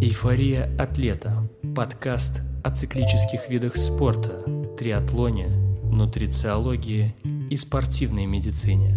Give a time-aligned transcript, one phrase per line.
[0.00, 1.48] Эйфория атлета.
[1.74, 4.44] Подкаст о циклических видах спорта,
[4.78, 5.48] триатлоне,
[5.82, 7.16] нутрициологии
[7.50, 8.94] и спортивной медицине.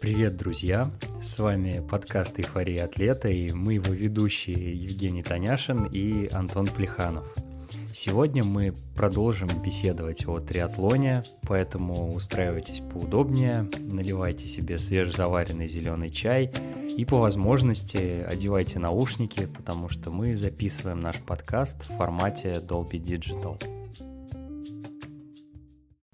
[0.00, 0.92] Привет, друзья!
[1.20, 7.26] С вами подкаст «Эйфория атлета» и мы его ведущие Евгений Таняшин и Антон Плеханов–
[7.96, 16.50] Сегодня мы продолжим беседовать о триатлоне, поэтому устраивайтесь поудобнее, наливайте себе свежезаваренный зеленый чай
[16.98, 23.62] и по возможности одевайте наушники, потому что мы записываем наш подкаст в формате Dolby Digital.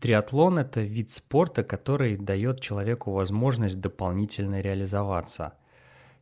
[0.01, 5.55] Триатлон– это вид спорта, который дает человеку возможность дополнительно реализоваться.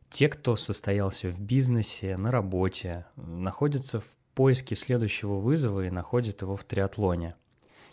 [0.09, 6.55] Те, кто состоялся в бизнесе, на работе, находятся в поиске следующего вызова и находят его
[6.55, 7.35] в триатлоне.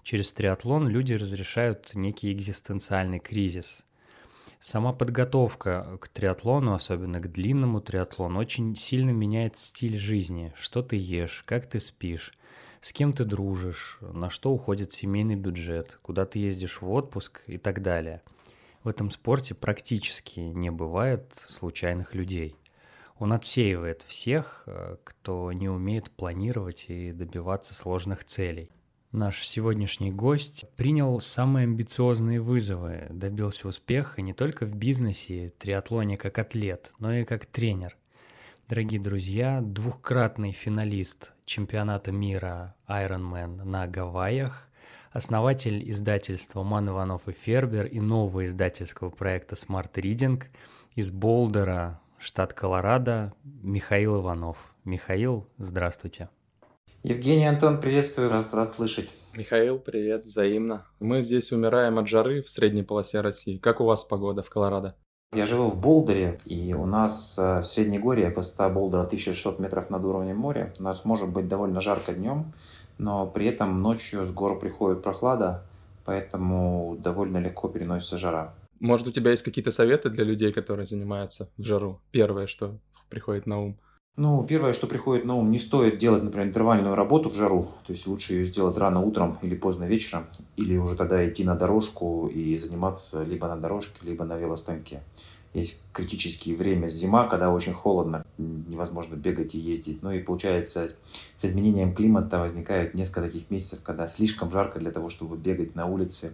[0.04, 3.84] Через триатлон люди разрешают некий экзистенциальный кризис.
[4.60, 10.52] Сама подготовка к триатлону, особенно к длинному триатлону, очень сильно меняет стиль жизни.
[10.54, 12.32] Что ты ешь, как ты спишь,
[12.80, 17.58] с кем ты дружишь, на что уходит семейный бюджет, куда ты ездишь в отпуск и
[17.58, 18.22] так далее.
[18.84, 22.54] В этом спорте практически не бывает случайных людей–
[23.18, 28.70] он отсеивает всех, э, кто не умеет планировать и добиваться сложных целей.
[29.12, 36.38] Наш сегодняшний гость принял самые амбициозные вызовы, добился успеха не только в бизнесе, триатлоне как
[36.38, 37.96] атлет, но и как тренер.
[38.68, 44.68] Дорогие друзья, двухкратный финалист чемпионата мира Ironman на Гавайях,
[45.12, 50.42] основатель издательства Ман Иванов и Фербер и нового издательского проекта Smart Reading
[50.94, 54.56] из Болдера, штат Колорадо, Михаил Иванов.
[54.84, 56.28] Михаил, здравствуйте.
[57.02, 59.12] Евгений, Антон, приветствую, раз рад слышать.
[59.34, 60.86] Михаил, привет, взаимно.
[60.98, 63.58] Мы здесь умираем от жары в средней полосе России.
[63.58, 64.96] Как у вас погода в Колорадо?
[65.32, 70.04] Я живу в Болдере, и у нас э, в Среднегорье, высота Болдера 1600 метров над
[70.04, 70.72] уровнем моря.
[70.78, 72.52] У нас может быть довольно жарко днем,
[72.98, 75.64] но при этом ночью с гор приходит прохлада,
[76.04, 78.54] поэтому довольно легко переносится жара.
[78.80, 82.00] Может, у тебя есть какие-то советы для людей, которые занимаются в жару?
[82.10, 82.78] Первое, что
[83.08, 83.78] приходит на ум.
[84.16, 87.68] Ну, первое, что приходит на ум, не стоит делать, например, интервальную работу в жару.
[87.86, 90.24] То есть лучше ее сделать рано утром или поздно вечером.
[90.56, 95.02] Или уже тогда идти на дорожку и заниматься либо на дорожке, либо на велостанке.
[95.52, 100.02] Есть критические время зима, когда очень холодно, невозможно бегать и ездить.
[100.02, 100.92] Ну и получается,
[101.34, 105.86] с изменением климата возникает несколько таких месяцев, когда слишком жарко для того, чтобы бегать на
[105.86, 106.32] улице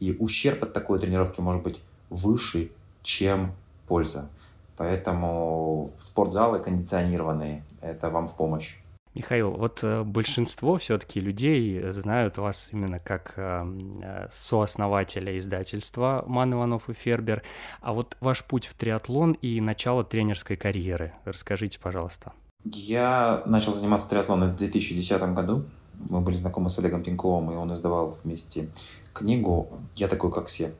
[0.00, 1.80] и ущерб от такой тренировки может быть
[2.10, 2.70] выше,
[3.02, 3.52] чем
[3.86, 4.28] польза.
[4.76, 8.76] Поэтому спортзалы кондиционированные– это вам в помощь.
[9.16, 16.90] Михаил, вот э, большинство все-таки людей знают вас именно как э, сооснователя издательства Ман Иванов
[16.90, 17.42] и Фербер.
[17.80, 21.14] А вот ваш путь в триатлон и начало тренерской карьеры.
[21.24, 22.34] Расскажите, пожалуйста.
[22.64, 25.64] Я начал заниматься триатлоном в 2010 году.
[26.08, 28.68] Мы были знакомы с Олегом Тиньковым, и он издавал вместе
[29.12, 30.72] книгу «Я такой, как все».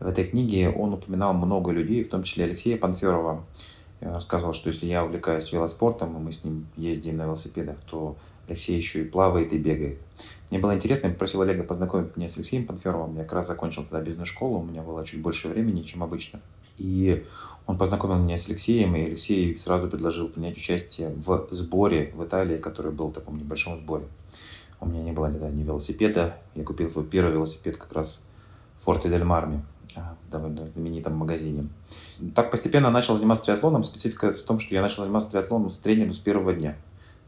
[0.00, 3.44] В этой книге он упоминал много людей, в том числе Алексея Панферова.
[4.00, 8.16] Рассказывал, что если я увлекаюсь велоспортом, и мы с ним ездим на велосипедах, то
[8.48, 10.00] Алексей еще и плавает, и бегает.
[10.50, 13.16] Мне было интересно, я попросил Олега познакомить меня с Алексеем Панферовым.
[13.16, 16.40] Я как раз закончил тогда бизнес-школу, у меня было чуть больше времени, чем обычно.
[16.78, 17.24] И
[17.66, 22.56] он познакомил меня с Алексеем, и Алексей сразу предложил принять участие в сборе в Италии,
[22.56, 24.04] который был в таком небольшом сборе.
[24.82, 26.36] У меня не было тогда ни велосипеда.
[26.56, 28.24] Я купил свой первый велосипед как раз
[28.76, 29.62] в Форте Дель Марме,
[29.94, 31.68] а, в довольно знаменитом магазине.
[32.34, 33.84] Так постепенно начал заниматься триатлоном.
[33.84, 36.76] Специфика в том, что я начал заниматься триатлоном с тренером с первого дня.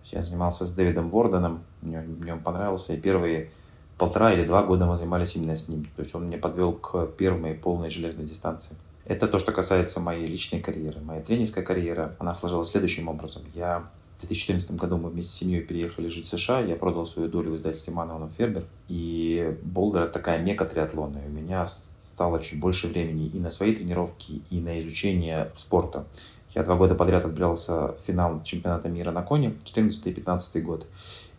[0.06, 3.52] Я занимался с Дэвидом Ворденом, мне, мне он понравился, и первые
[3.98, 5.84] полтора или два года мы занимались именно с ним.
[5.84, 8.76] То есть он меня подвел к первой полной железной дистанции.
[9.04, 11.00] Это то, что касается моей личной карьеры.
[11.00, 13.42] Моя тренерская карьера, она сложилась следующим образом.
[13.54, 17.28] Я в 2014 году мы вместе с семьей переехали жить в США, я продал свою
[17.28, 22.40] долю в издательстве Манованов Фербер, и Болдер это такая мека триатлона, и у меня стало
[22.40, 26.06] чуть больше времени и на свои тренировки, и на изучение спорта.
[26.54, 30.86] Я два года подряд отбирался в финал чемпионата мира на коне, 14 и 15 год,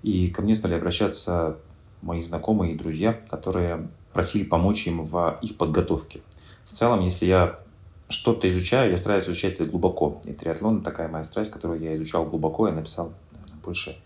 [0.04, 1.58] и ко мне стали обращаться
[2.02, 6.22] мои знакомые и друзья, которые просили помочь им в их подготовке.
[6.66, 7.60] В целом, если я
[8.08, 10.22] что-то изучаю, я стараюсь изучать это глубоко.
[10.26, 12.68] И триатлон такая моя страсть, которую я изучал глубоко.
[12.68, 13.98] Я написал наверное, больше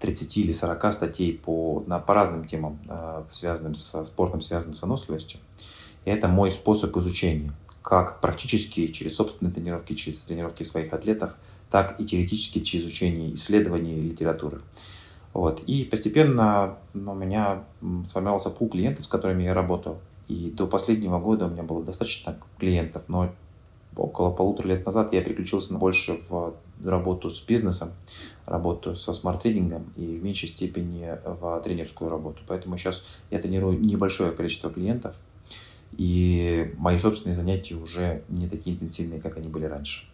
[0.00, 4.82] 30 или 40 статей по, на, по разным темам, э, связанным с спортом, связанным с
[4.82, 5.40] выносливостью.
[6.04, 7.52] И это мой способ изучения.
[7.82, 11.36] Как практически через собственные тренировки, через тренировки своих атлетов,
[11.70, 14.60] так и теоретически через изучение исследований литературы.
[15.32, 15.62] Вот.
[15.66, 17.64] И постепенно ну, у меня
[18.06, 19.98] сформировался пул клиентов, с которыми я работал.
[20.28, 23.32] И до последнего года у меня было достаточно клиентов, но
[23.96, 26.54] около полутора лет назад я переключился больше в
[26.84, 27.92] работу с бизнесом,
[28.46, 32.42] работу со smart-трейдингом и в меньшей степени в тренерскую работу.
[32.46, 35.18] Поэтому сейчас я тренирую небольшое количество клиентов,
[35.96, 40.06] и мои собственные занятия уже не такие интенсивные, как они были раньше.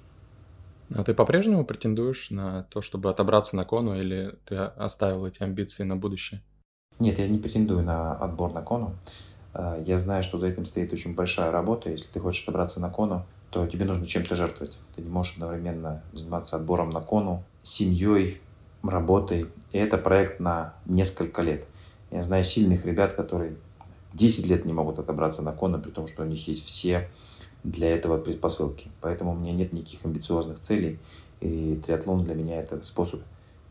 [0.95, 5.85] А ты по-прежнему претендуешь на то, чтобы отобраться на кону, или ты оставил эти амбиции
[5.85, 6.43] на будущее?
[6.99, 8.95] Нет, я не претендую на отбор на кону.
[9.55, 11.91] А, я знаю, что за этим стоит очень большая работа.
[11.91, 14.79] Если ты хочешь отобраться на кону, то тебе нужно чем-то жертвовать.
[14.95, 18.41] Ты не можешь одновременно заниматься отбором на кону, семьей,
[18.83, 19.47] работой.
[19.73, 21.67] И это проект на несколько лет.
[22.11, 23.57] Я знаю сильных ребят, которые
[24.15, 27.09] 10 лет не могут отобраться на кону, при том, что у них есть все
[27.65, 28.91] для этого предпосылки.
[29.01, 30.99] Поэтому у меня нет никаких амбициозных целей.
[31.41, 33.21] И триатлон для меня это способ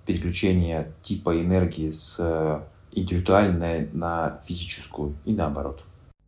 [0.06, 5.84] переключения типа энергии с интеллектуальной на физическую и наоборот.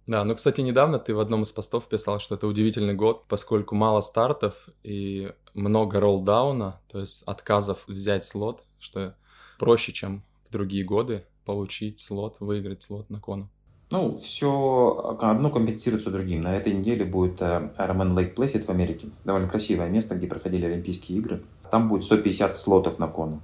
[0.07, 3.75] Да, ну, кстати, недавно ты в одном из постов писал, что это удивительный год, поскольку
[3.75, 9.15] мало стартов и много роллдауна, то есть отказов взять слот, что
[9.59, 13.47] проще, чем в другие годы получить слот, выиграть слот на кону.
[13.91, 16.41] Ну, все одно компенсируется другим.
[16.41, 19.09] На этой неделе будет э, Ironman Lake Placid в Америке.
[19.25, 21.43] Довольно красивое место, где проходили Олимпийские игры.
[21.69, 23.41] Там будет 150 слотов на кону.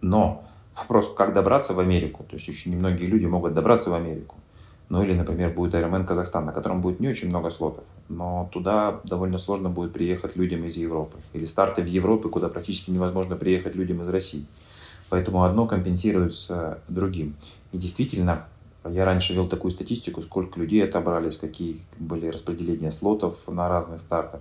[0.00, 0.42] Но
[0.74, 2.24] вопрос, как добраться в Америку.
[2.30, 4.36] То есть очень немногие люди могут добраться в Америку.
[4.88, 7.84] Ну или, например, будет Ironman Казахстан, на котором будет не очень много слотов.
[8.08, 11.18] Но туда довольно сложно будет приехать людям из Европы.
[11.34, 14.46] Или старты в Европе, куда практически невозможно приехать людям из России.
[15.10, 17.34] Поэтому одно компенсируется другим.
[17.72, 18.46] И действительно,
[18.88, 24.40] я раньше вел такую статистику, сколько людей отобрались, какие были распределения слотов на разных стартах.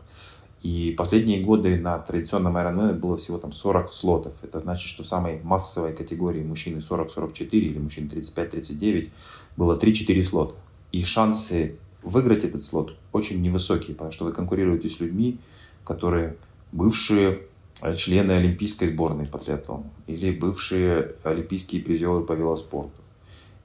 [0.64, 4.44] И последние годы на традиционном Ironman было всего там 40 слотов.
[4.44, 9.10] Это значит, что в самой массовой категории мужчины 40-44 или мужчин 35-39
[9.58, 10.56] было 3-4 слота.
[10.92, 15.40] И шансы выиграть этот слот очень невысокие, потому что вы конкурируете с людьми,
[15.84, 16.38] которые
[16.72, 17.42] бывшие
[17.96, 23.02] члены олимпийской сборной по триатлону или бывшие олимпийские призеры по велоспорту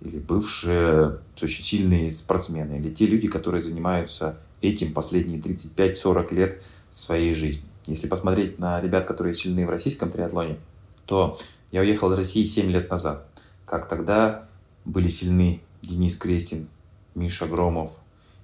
[0.04, 7.32] или бывшие очень сильные спортсмены, или те люди, которые занимаются этим последние 35-40 лет своей
[7.32, 7.64] жизни.
[7.86, 10.58] Если посмотреть на ребят, которые сильны в российском триатлоне,
[11.06, 11.38] то
[11.70, 13.26] я уехал из России 7 лет назад.
[13.64, 14.48] Как тогда
[14.84, 16.68] были сильны Денис Крестин,
[17.14, 17.98] Миша Громов,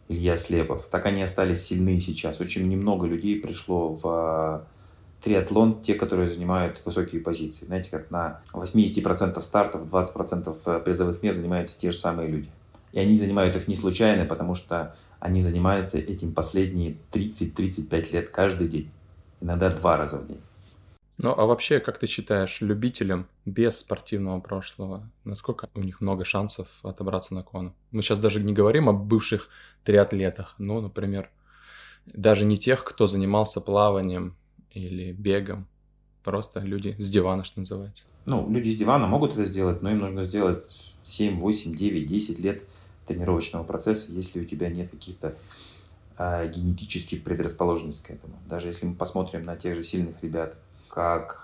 [0.08, 0.86] Илья Слепов.
[0.90, 2.40] Так они остались сильны сейчас.
[2.40, 4.66] Очень немного людей пришло в
[5.22, 7.66] триатлон те, которые занимают высокие позиции.
[7.66, 12.48] Знаете, как на 80% стартов, 20% э, призовых мест занимаются те же самые люди.
[12.92, 18.68] И они занимают их не случайно, потому что они занимаются этим последние 30-35 лет каждый
[18.68, 18.90] день.
[19.40, 20.40] Иногда два раза в день.
[21.20, 26.68] Ну, а вообще, как ты считаешь, любителям без спортивного прошлого, насколько у них много шансов
[26.84, 27.74] отобраться на кону?
[27.90, 29.48] Мы сейчас даже не говорим о бывших
[29.82, 31.30] триатлетах, ну, например,
[32.06, 34.36] даже не тех, кто занимался плаванием
[34.70, 35.66] или бегом.
[36.22, 38.04] Просто люди с дивана, что называется.
[38.24, 42.38] Ну, люди с дивана могут это сделать, но им нужно сделать 7, 8, 9, 10
[42.38, 42.62] лет
[43.06, 45.34] тренировочного процесса, если у тебя нет каких-то
[46.16, 48.38] э, генетических предрасположенностей к этому.
[48.46, 50.56] Даже если мы посмотрим на тех же сильных ребят,
[50.88, 51.42] как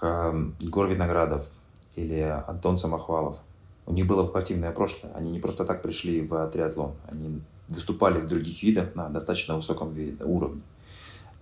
[0.61, 1.51] Егор Виноградов
[1.97, 3.39] или Антон Самохвалов,
[3.87, 5.13] у них было спортивное прошлое.
[5.15, 6.93] Они не просто так пришли в триатлон.
[7.11, 10.63] Они выступали в других видах на достаточно высоком уровне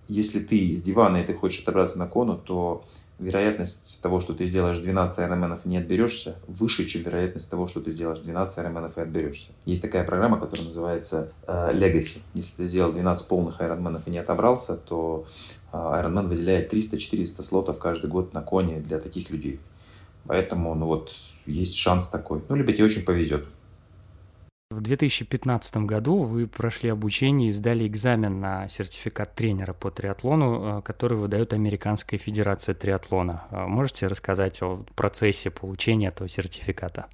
[0.07, 2.83] если ты с дивана и ты хочешь отобраться на кону, то
[3.19, 7.79] вероятность того, что ты сделаешь 12 айронменов и не отберешься, выше, чем вероятность того, что
[7.79, 9.51] ты сделаешь 12 айронменов и отберешься.
[9.65, 12.19] Есть такая программа, которая называется э, Legacy.
[12.33, 15.25] Если ты сделал 12 полных айронменов и не отобрался, то
[15.73, 19.59] Ironman выделяет 300-400 слотов каждый год на коне для таких людей.
[20.25, 21.11] Поэтому, ну вот,
[21.45, 22.41] есть шанс такой.
[22.47, 23.45] Ну, либо тебе очень повезет.
[24.69, 30.81] В 2015 году вы прошли обучение и сдали экзамен на сертификат тренера по триатлону, э,
[30.81, 33.43] который выдает Американская Федерация триатлона.
[33.51, 37.05] Э, можете рассказать о процессе получения этого сертификата?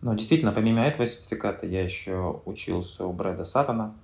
[0.00, 3.94] Ну, действительно, помимо этого сертификата я еще учился у Брэда Саттона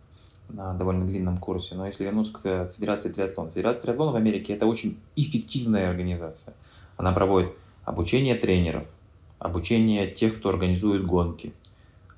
[0.48, 1.74] на довольно длинном курсе.
[1.74, 3.50] Но если вернуться к Федерации триатлона.
[3.50, 6.54] Федерация триатлона в Америке– это очень эффективная организация.
[6.96, 7.52] Она проводит
[7.84, 8.88] обучение тренеров,
[9.38, 11.52] обучение тех, кто организует гонки–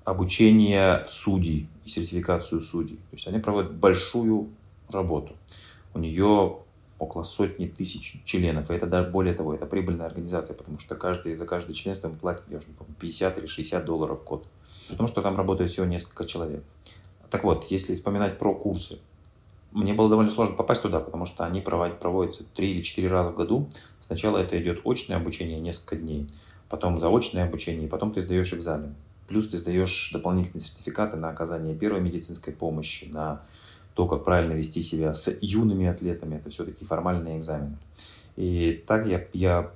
[0.09, 2.97] обучение судей и сертификацию судей.
[2.97, 4.49] То есть они проводят большую
[4.89, 5.37] работу.
[5.93, 6.57] У нее
[6.99, 8.71] около сотни тысяч членов.
[8.71, 12.17] И это даже более того, это прибыльная организация, потому что каждый, за каждое членство мы
[12.17, 14.47] платим, я уже не помню, 50 или 60 долларов в год.
[14.89, 16.65] Потому что там работает всего несколько человек.
[17.31, 18.99] Так вот, если вспоминать про курсы,
[19.73, 23.35] мне было довольно сложно попасть туда, потому что они проводятся 3 или 4 раза в
[23.35, 23.69] году.
[24.01, 26.27] Сначала это идет очное обучение несколько дней,
[26.69, 28.95] потом заочное обучение, и потом ты сдаешь экзамен.
[29.29, 33.43] Плюс ты сдаешь дополнительные сертификаты на оказание первой медицинской помощи, на
[33.95, 37.77] то, как правильно вести себя с юными атлетами, это все-таки формальные экзамены.
[38.37, 39.71] И так я, я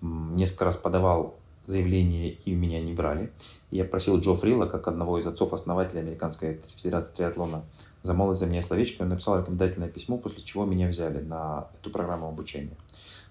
[0.00, 3.30] несколько раз подавал заявление, и меня не брали.
[3.70, 7.64] Я просил Джо Фрила, как одного из отцов-основателей Американской Федерации триатлона,
[8.02, 9.02] замолвить за меня словечко.
[9.02, 12.76] Он написал рекомендательное письмо, после чего меня взяли на эту программу обучения.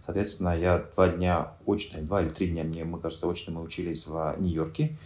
[0.06, 4.08] Соответственно, я два дня очно, два или три дня, мне, мы кажется, очно мы учились
[4.08, 4.98] в Нью-Йорке.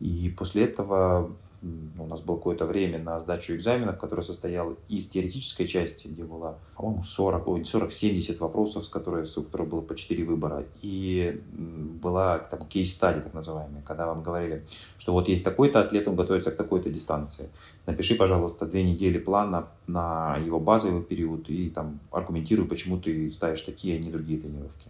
[0.00, 1.30] И после этого
[1.62, 6.58] у нас было какое-то время на сдачу экзаменов, который состоял из теоретической части, где было,
[6.76, 12.60] по-моему, 40, 40-70 вопросов, с которой, у которых было по 4 выбора, и была там
[12.66, 14.64] кейс-стадия, так называемая, когда вам говорили,
[14.98, 17.50] что вот есть такой-то атлет, он готовится к такой-то дистанции.
[17.84, 23.62] Напиши, пожалуйста, две недели плана на его базовый период и там аргументируй, почему ты ставишь
[23.62, 24.88] такие, а не другие тренировки.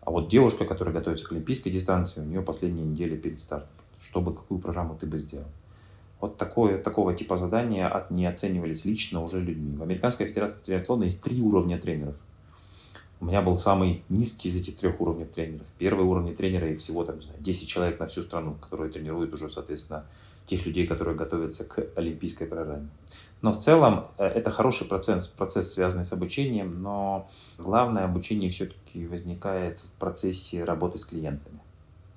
[0.00, 3.70] А вот девушка, которая готовится к олимпийской дистанции, у нее последняя неделя перед стартом.
[4.02, 5.46] Чтобы какую программу ты бы сделал?
[6.24, 9.76] Вот такое, такого типа задания от, не оценивались лично уже людьми.
[9.76, 12.16] В Американской Федерации триатлона есть три уровня тренеров.
[13.20, 15.66] У меня был самый низкий из этих трех уровней тренеров.
[15.76, 19.34] Первый уровень тренера, их всего там, не знаю, 10 человек на всю страну, которые тренируют
[19.34, 20.06] уже, соответственно,
[20.46, 22.88] тех людей, которые готовятся к олимпийской программе.
[23.42, 27.28] Но в целом э, это хороший процесс, процесс, связанный с обучением, но
[27.58, 31.60] главное обучение все-таки возникает в процессе работы с клиентами.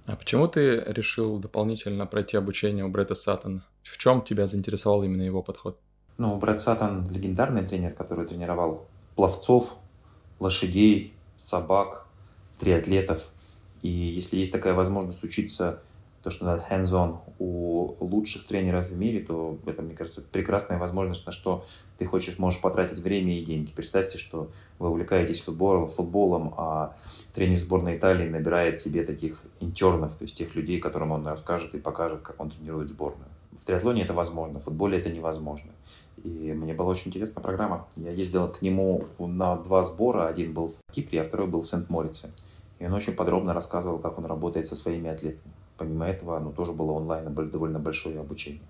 [0.07, 3.65] А почему ты решил дополнительно пройти обучение у Бретта Саттона?
[3.83, 5.77] В чем тебя заинтересовал именно его подход?
[6.17, 8.87] Ну, Брэд Саттон легендарный тренер, который тренировал
[9.17, 9.75] пловцов,
[10.39, 12.07] лошадей, собак,
[12.57, 13.27] триатлетов.
[13.81, 15.83] И если есть такая возможность учиться
[16.27, 21.25] то, что называется hands-on у лучших тренеров в мире, то это, мне кажется, прекрасная возможность,
[21.25, 21.63] на что
[21.97, 23.71] ты хочешь, можешь потратить время и деньги.
[23.73, 26.97] Представьте, что вы увлекаетесь футболом, футболом а
[27.33, 31.77] тренер сборной Италии набирает себе таких интернов, то есть тех людей, которым он расскажет и
[31.77, 33.29] покажет, как он тренирует сборную.
[33.57, 35.71] В триатлоне это возможно, в футболе это невозможно.
[36.25, 37.87] И мне была очень интересная программа.
[37.95, 40.27] Я ездил к нему на два сбора.
[40.27, 42.31] Один был в Кипре, а второй был в Сент-Морице.
[42.79, 45.53] И он очень подробно рассказывал, как он работает со своими атлетами.
[45.77, 48.61] Помимо этого, ну, тоже было онлайн довольно большое обучение.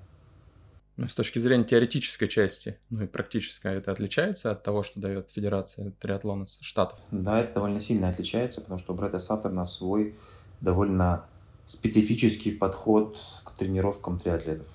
[0.98, 5.30] Ну, с точки зрения теоретической части, ну и практической, это отличается от того, что дает
[5.30, 6.98] Федерация триатлона Штатов?
[7.12, 10.16] Да, это довольно сильно отличается, потому что у Брэда Саттерна свой
[10.60, 11.26] довольно
[11.68, 14.68] специфический подход к тренировкам триатлетов.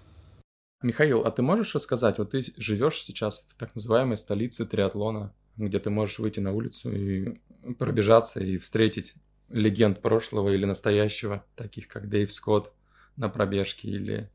[0.83, 5.81] Михаил, а ты можешь рассказать, вот ты живешь сейчас в так называемой столице триатлона, где
[5.81, 7.39] ты можешь выйти на улицу и
[7.79, 9.15] пробежаться и встретить
[9.53, 12.73] легенд прошлого или настоящего, таких как Дэйв Скотт
[13.17, 14.31] на пробежке или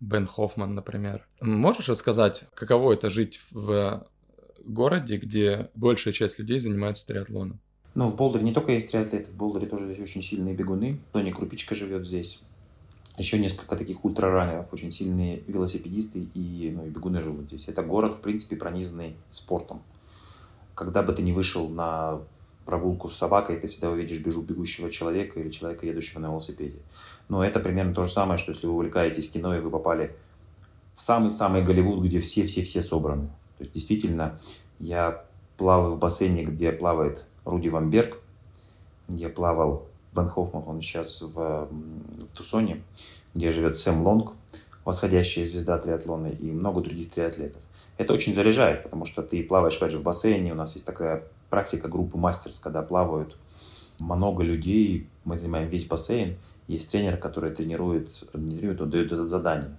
[0.00, 1.26] Бен Хоффман, например.
[1.40, 4.06] Можешь рассказать, каково это жить в
[4.64, 7.60] городе, где большая часть людей занимается триатлоном?
[7.94, 11.00] Ну, в Болдере не только есть триатлеты, в Болдере тоже есть очень сильные бегуны.
[11.12, 12.40] Тони Крупичка живет здесь.
[13.18, 17.68] Еще несколько таких ультраранеров, очень сильные велосипедисты и, ну, и бегуны живут здесь.
[17.68, 19.82] Это город, в принципе, пронизанный спортом.
[20.74, 22.22] Когда бы ты не вышел на
[22.64, 26.78] прогулку с собакой, ты всегда увидишь бежу бегущего человека или человека, едущего на велосипеде.
[27.28, 30.14] Но это примерно то же самое, что если вы увлекаетесь кино и вы попали
[30.94, 33.28] в самый-самый Голливуд, где все-все-все собраны.
[33.58, 34.38] То есть действительно,
[34.78, 35.24] я
[35.56, 38.18] плавал в бассейне, где плавает Руди Ван Берг,
[39.08, 42.82] где плавал Бен Хоффман, он сейчас в, в Тусоне,
[43.34, 44.32] где живет Сэм Лонг,
[44.84, 47.62] восходящая звезда триатлона и много других триатлетов.
[47.96, 51.22] Это очень заряжает, потому что ты плаваешь, опять же, в бассейне, у нас есть такая
[51.52, 53.36] практика группы мастерс, когда плавают
[53.98, 59.76] много людей, мы занимаем весь бассейн, есть тренер, который тренирует, тренирует он дает задание.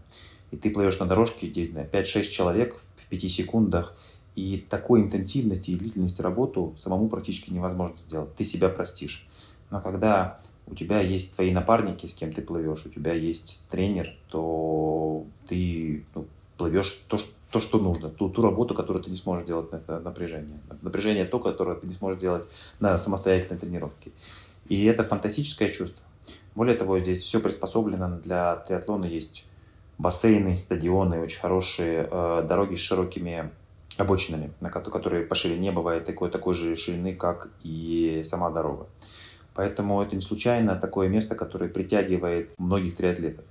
[0.51, 3.98] И ты плывешь на дорожке, где 5-6 человек в 5 секундах,
[4.36, 8.36] и такой интенсивности и длительности работу самому практически невозможно сделать.
[8.36, 9.27] Ты себя простишь.
[9.72, 14.15] Но когда у тебя есть твои напарники, с кем ты плывешь, у тебя есть тренер,
[14.30, 16.27] то ты ну,
[16.58, 20.00] плывешь то, что, то, что нужно, ту, ту работу, которую ты не сможешь делать на
[20.00, 20.60] напряжение.
[20.82, 22.44] Напряжение то, которое ты не сможешь делать
[22.80, 24.12] на самостоятельной тренировке.
[24.68, 26.04] И это фантастическое чувство.
[26.56, 29.06] Более того, здесь все приспособлено для триатлона.
[29.06, 29.46] Есть
[29.98, 33.52] бассейны, стадионы, очень хорошие э, дороги с широкими
[33.98, 38.88] обочинами, на которые по ширине бывает такой, такой же ширины, как и сама дорога.
[39.54, 43.46] Поэтому это не случайно такое место, которое притягивает многих триатлетов.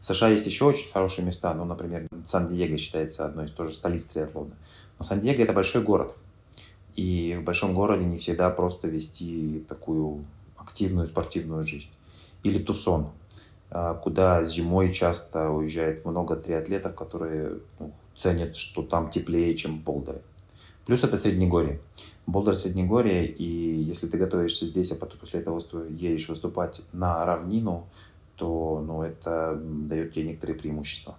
[0.00, 4.04] В США есть еще очень хорошие места, ну, например, Сан-Диего считается одной из тоже столиц
[4.04, 4.52] триатлона.
[4.98, 6.14] Но Сан-Диего это большой город.
[6.94, 10.24] И в большом городе не всегда просто вести такую
[10.56, 11.90] активную спортивную жизнь.
[12.42, 13.10] Или Тусон,
[13.70, 19.82] а, куда зимой часто уезжает много триатлетов, которые ну, ценят, что там теплее, чем в
[19.82, 20.22] Болдере.
[20.88, 21.80] Плюс это Среднегорье.
[22.26, 27.86] Болдер Среднегорье, и если ты готовишься здесь, а потом после этого едешь выступать на равнину,
[28.38, 31.16] то ну, это дает тебе некоторые преимущества.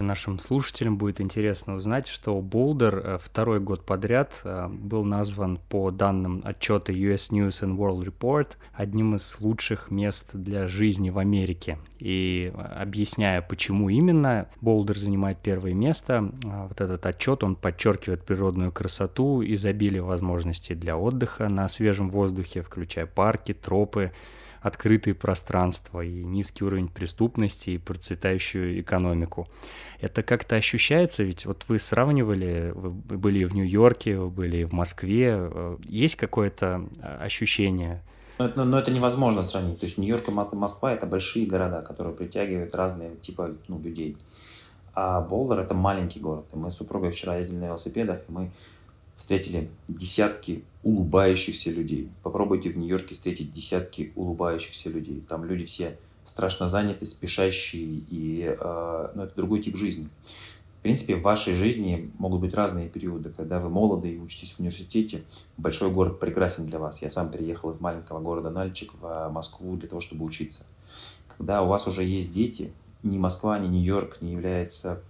[0.00, 5.90] Нашим слушателям будет интересно узнать, что Болдер э, второй год подряд э, был назван по
[5.90, 11.76] данным отчета US News and World Report одним из лучших мест для жизни в Америке.
[11.98, 18.72] И э, объясняя, почему именно Болдер занимает первое место, вот этот отчет, он подчеркивает природную
[18.72, 24.12] красоту, изобилие возможностей для отдыха на свежем воздухе, включая парки, тропы,
[24.60, 29.48] открытые пространства и низкий уровень преступности и процветающую экономику.
[30.00, 35.36] Это как-то ощущается, ведь вот вы сравнивали, вы были в Нью-Йорке, вы были в Москве,
[35.36, 38.02] э, есть какое-то а, ощущение?
[38.38, 39.80] Но, но, но это невозможно сравнить.
[39.80, 44.16] То есть Нью-Йорк и Москва– это большие города, которые притягивают разные типа ну, людей.
[44.94, 46.46] А Болдер– это маленький город.
[46.52, 48.50] И мы с супругой вчера ездили на велосипедах, и мы
[49.14, 52.08] встретили десятки улыбающихся людей.
[52.22, 55.22] Попробуйте в Нью-Йорке встретить десятки улыбающихся людей.
[55.28, 60.08] Там люди все страшно заняты, спешащие, и э, ну, это другой тип жизни.
[60.78, 63.30] В принципе, в вашей жизни могут быть разные периоды.
[63.36, 65.24] Когда вы молоды и учитесь в университете,
[65.58, 67.02] большой город прекрасен для вас.
[67.02, 70.64] Я сам переехал из маленького города Нальчик в Москву для того, чтобы учиться.
[71.36, 72.72] Когда у вас уже есть дети,
[73.02, 75.02] ни Москва, ни Нью-Йорк не является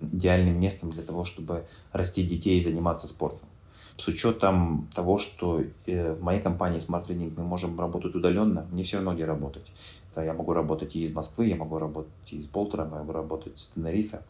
[0.00, 3.48] идеальным местом для того, чтобы растить детей и заниматься спортом.
[3.96, 8.82] С учетом того, что э, в моей компании Smart Training мы можем работать удаленно, мне
[8.82, 9.70] все равно где работать.
[10.16, 13.56] Я могу работать и из Москвы, я могу работать и из Болтера, я могу работать
[13.56, 14.20] из Тенерифе.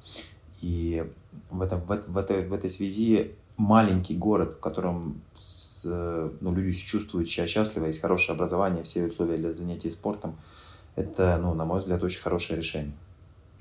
[0.61, 1.05] И
[1.51, 6.73] в, этом, в, в, этой, в этой связи маленький город, в котором с, ну, люди
[6.73, 10.37] чувствуют себя счастливо, есть хорошее образование, все условия для занятий спортом,
[10.97, 12.93] это, ну, на мой взгляд, очень хорошее решение.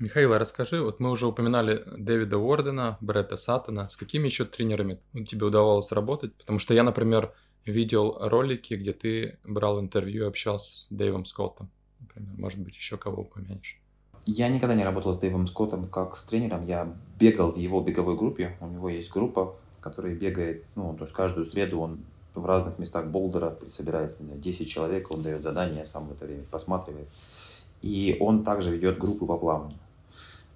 [0.00, 3.88] Михаил, расскажи, вот мы уже упоминали Дэвида Уордена, Бретта Саттона.
[3.88, 4.98] С какими еще тренерами
[5.28, 6.34] тебе удавалось работать?
[6.34, 7.32] Потому что я, например,
[7.64, 11.70] видел ролики, где ты брал интервью и общался с Дэйвом Скоттом.
[12.00, 13.78] Например, может быть, еще кого упомянешь?
[14.26, 16.66] Я никогда не работал с Дэйвом Скоттом как с тренером.
[16.66, 18.56] Я бегал в его беговой группе.
[18.60, 22.00] У него есть группа, которая бегает, ну, то есть каждую среду он
[22.34, 27.08] в разных местах Болдера собирается 10 человек, он дает задания, сам в это время посматривает.
[27.80, 29.78] И он также ведет группы по плаванию.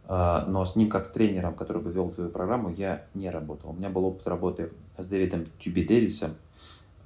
[0.09, 3.71] А, но с ним как с тренером, который бы вел свою программу, я не работал.
[3.71, 6.31] У меня был опыт работы с Дэвидом Тюби Дэвисом.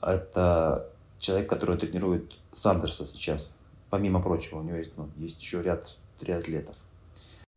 [0.01, 0.89] Это
[1.19, 3.57] человек, который тренирует Сандерса сейчас.
[3.91, 6.77] Помимо прочего, у него есть, ну, есть еще ряд триатлетов.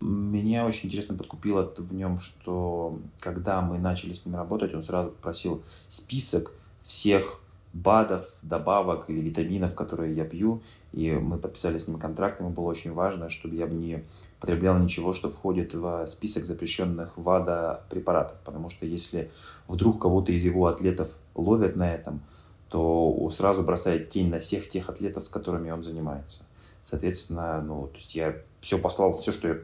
[0.02, 5.12] Меня очень интересно подкупило в нем, что когда мы начали с ним работать, он сразу
[5.12, 7.42] просил список всех
[7.76, 10.62] БАДов, добавок или витаминов, которые я пью.
[10.94, 12.40] И мы подписали с ним контракт.
[12.40, 14.06] Ему было очень важно, чтобы я не
[14.40, 18.38] потреблял ничего, что входит в список запрещенных ВАДА препаратов.
[18.46, 19.30] Потому что если
[19.68, 22.22] вдруг кого-то из его атлетов ловят на этом,
[22.70, 26.46] то сразу бросает тень на всех тех атлетов, с которыми он занимается.
[26.82, 29.58] Соответственно, ну, то есть я все послал, все, что я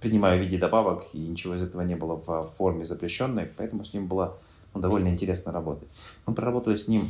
[0.00, 3.92] принимаю в виде добавок, и ничего из этого не было в форме запрещенной, поэтому с
[3.92, 4.38] ним было
[4.74, 5.88] ну, довольно интересно работать.
[6.26, 7.02] Мы проработали с ним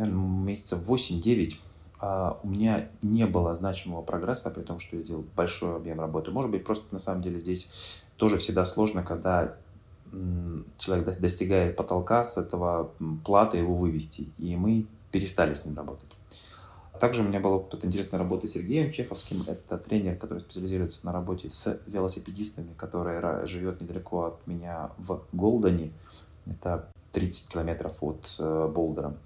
[0.00, 1.54] наверное, месяцев 8-9
[2.00, 6.30] а у меня не было значимого прогресса, при том, что я делал большой объем работы.
[6.30, 7.70] Может быть, просто на самом деле здесь
[8.16, 9.54] тоже всегда сложно, когда
[10.78, 12.90] человек достигает потолка с этого
[13.24, 16.08] плата его вывести, и мы перестали с ним работать.
[16.98, 19.42] Также у меня была интересная работа с Сергеем Чеховским.
[19.46, 25.92] Это тренер, который специализируется на работе с велосипедистами, который живет недалеко от меня в Голдене.
[26.46, 29.16] Это 30 километров от э, Болдера.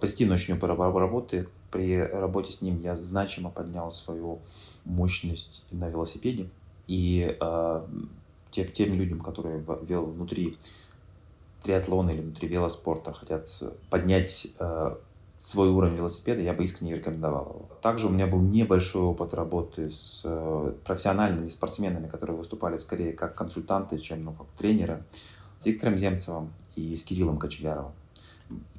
[0.00, 1.48] Позитивно очень работает.
[1.70, 4.40] При работе с ним я значимо поднял свою
[4.84, 6.48] мощность на велосипеде.
[6.86, 7.86] И э,
[8.50, 10.56] тем, тем людям, которые в, в, внутри
[11.62, 13.50] триатлона или внутри велоспорта хотят
[13.90, 14.96] поднять э,
[15.38, 17.68] свой уровень велосипеда, я бы искренне рекомендовал его.
[17.82, 23.34] Также у меня был небольшой опыт работы с э, профессиональными спортсменами, которые выступали скорее как
[23.34, 25.02] консультанты, чем ну, как тренеры.
[25.58, 27.92] С Виктором Земцевым и с Кириллом Кочегаровым.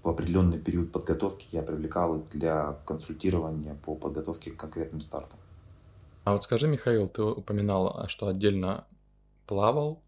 [0.04, 5.40] В определенный период подготовки я привлекал их для консультирования по подготовке к конкретным стартам.
[6.24, 8.86] А вот скажи, Михаил, ты упоминал, что отдельно
[9.48, 10.02] плавал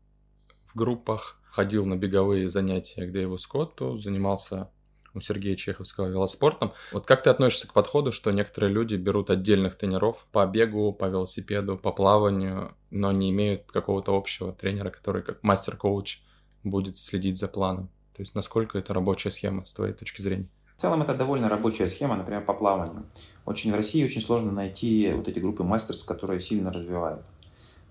[0.66, 4.70] в группах, ходил на беговые занятия к Дэйву Скотту, занимался
[5.14, 6.74] у Сергея Чеховского велоспортом.
[6.92, 11.06] Вот как ты относишься к подходу, что некоторые люди берут отдельных тренеров по бегу, по
[11.06, 16.22] велосипеду, по плаванию, но не имеют какого-то общего тренера, который как мастер-коуч
[16.64, 17.90] будет следить за планом?
[18.16, 20.48] То есть насколько это рабочая схема с твоей точки зрения?
[20.76, 23.06] В целом это довольно рабочая схема, например, по плаванию.
[23.46, 27.24] Очень в России очень сложно найти вот эти группы мастерс, которые сильно развивают.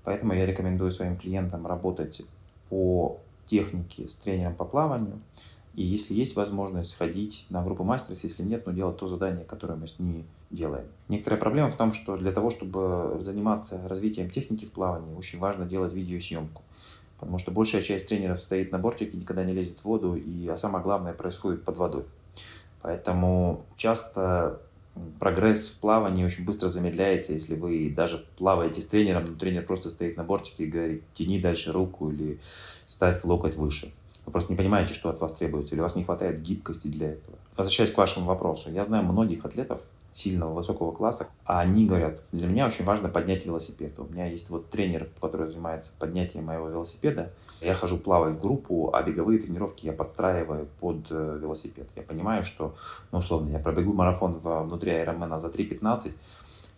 [0.05, 2.23] Поэтому я рекомендую своим клиентам работать
[2.69, 5.21] по технике с тренером по плаванию
[5.75, 9.77] И если есть возможность ходить на группу мастерс, если нет, ну делать то задание, которое
[9.77, 10.87] мы с ними делаем.
[11.09, 15.67] Некоторая проблема в том, что для того, чтобы заниматься развитием техники в плавании, очень важно
[15.67, 16.63] делать видеосъемку.
[17.19, 20.57] Потому что большая часть тренеров стоит на бортике, никогда не лезет в воду, и, а
[20.57, 22.05] самое главное происходит под водой.
[22.83, 24.61] Поэтому часто
[25.19, 29.91] прогресс в плавании очень быстро замедляется, если вы даже плаваете с тренером, но тренер просто
[29.91, 32.39] стоит на бортике и говорит, тяни дальше руку или
[32.87, 33.93] ставь локоть выше.
[34.27, 37.13] Вы просто не понимаете, что от вас требуется, или у вас не хватает гибкости для
[37.13, 37.39] этого.
[37.57, 39.81] Возвращаясь к вашему вопросу, я знаю многих атлетов,
[40.13, 43.99] сильного, высокого класса, а они говорят, для меня очень важно поднять велосипед.
[43.99, 47.33] У меня есть вот тренер, который занимается поднятием моего велосипеда.
[47.61, 51.87] Я хожу плавать в группу, а беговые тренировки я подстраиваю под э, велосипед.
[51.97, 52.75] Я понимаю, что,
[53.13, 56.13] ну, условно, я пробегу марафон внутри Ironman за 3.15,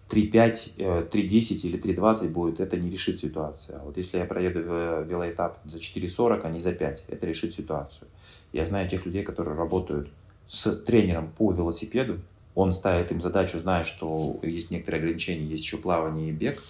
[0.08, 3.78] 3.5, 3.10 или 3.20 будет, это не решит ситуацию.
[3.80, 8.08] А вот если я проеду велоэтап за 4.40, а не за 5, это решит ситуацию.
[8.52, 10.08] Я знаю тех людей, которые работают
[10.46, 12.20] с тренером по велосипеду,
[12.54, 16.62] он ставит им задачу, зная, что есть некоторые ограничения, есть еще плавание и бег,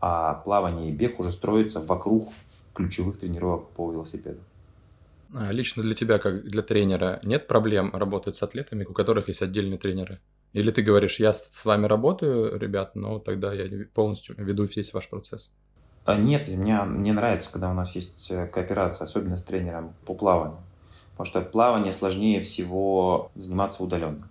[0.00, 2.32] а плавание и бег уже строятся вокруг
[2.74, 4.40] ключевых тренировок по велосипеду.
[5.34, 9.42] А лично для тебя, как для тренера, нет проблем работать с атлетами, у которых есть
[9.42, 10.18] отдельные тренеры?
[10.56, 15.06] Или ты говоришь, я с вами работаю, ребят, но тогда я полностью веду весь ваш
[15.06, 15.54] процесс?
[16.06, 20.14] А нет, мне, мне нравится, когда у нас есть э, кооперация, особенно с тренером по
[20.14, 20.56] плаванию.
[21.10, 24.22] Потому что плавание сложнее всего заниматься удаленно.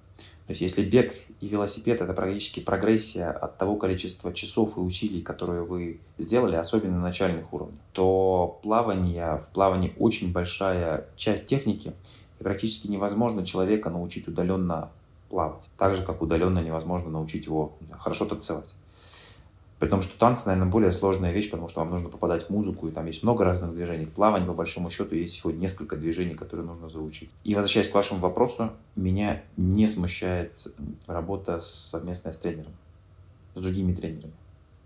[0.48, 5.22] То есть если бег и велосипед– это практически прогрессия от того количества часов и усилий,
[5.22, 11.94] которые вы сделали, особенно на начальных уровнях, то плавание, в плавании очень большая часть техники,
[12.40, 14.90] и практически невозможно человека научить удаленно
[15.30, 15.70] плавать.
[15.78, 18.74] Так же, как удаленно невозможно научить его хорошо танцевать.
[19.80, 22.88] При том, что танцы, наверное, более сложная вещь, потому что вам нужно попадать в музыку,
[22.88, 24.06] и там есть много разных движений.
[24.06, 27.30] В плавании, по большому счету, есть всего несколько движений, которые нужно заучить.
[27.44, 30.66] И возвращаясь к вашему вопросу, меня не смущает
[31.08, 32.72] работа совместная с тренером,
[33.54, 34.34] с другими тренерами.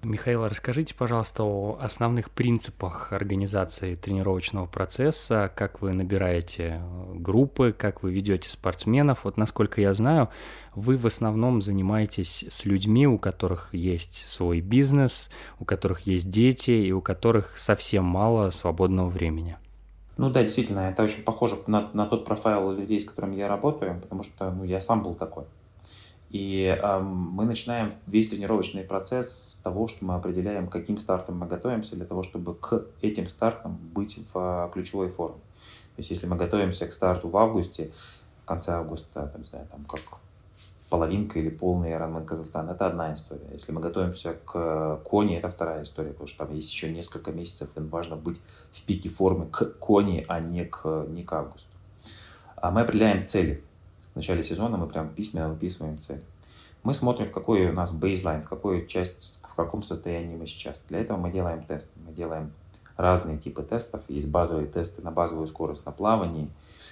[0.01, 8.01] Михаил, расскажите, пожалуйста, о основных принципах организации тренировочного процесса, как вы набираете э, группы, как
[8.01, 9.25] вы ведете спортсменов.
[9.25, 10.29] Вот насколько я знаю,
[10.73, 16.71] вы в основном занимаетесь с людьми, у которых есть свой бизнес, у которых есть дети
[16.71, 19.57] и у которых совсем мало свободного времени.
[20.15, 23.99] Ну да, действительно, это очень похоже на, на тот профайл людей, с которыми я работаю,
[24.01, 25.43] потому что ну, я сам был такой.
[26.29, 31.47] И э, мы начинаем весь тренировочный процесс с того, что мы определяем, каким стартом мы
[31.47, 35.39] готовимся для того, чтобы к этим стартам быть в э, ключевой форме.
[35.95, 37.91] То есть если мы готовимся к старту в августе,
[38.37, 40.01] в конце августа, там, не знаю, там как
[40.89, 43.49] половинка или полный Ironman Казахстан, это одна история.
[43.51, 47.69] Если мы готовимся к коне, это вторая история, потому что там есть еще несколько месяцев,
[47.75, 48.39] и важно быть
[48.71, 51.69] в пике формы к коне, а не к, не к августу.
[52.55, 53.63] А мы определяем цели
[54.13, 56.21] в начале сезона мы прям письменно выписываем цель.
[56.83, 60.85] Мы смотрим, в какой у нас бейзлайн, в какой часть, в каком состоянии мы сейчас.
[60.87, 61.91] Для этого мы делаем тесты.
[62.05, 62.51] Мы делаем
[62.95, 64.09] разные типы тестов.
[64.09, 66.49] Есть базовые тесты на базовую скорость на плавании,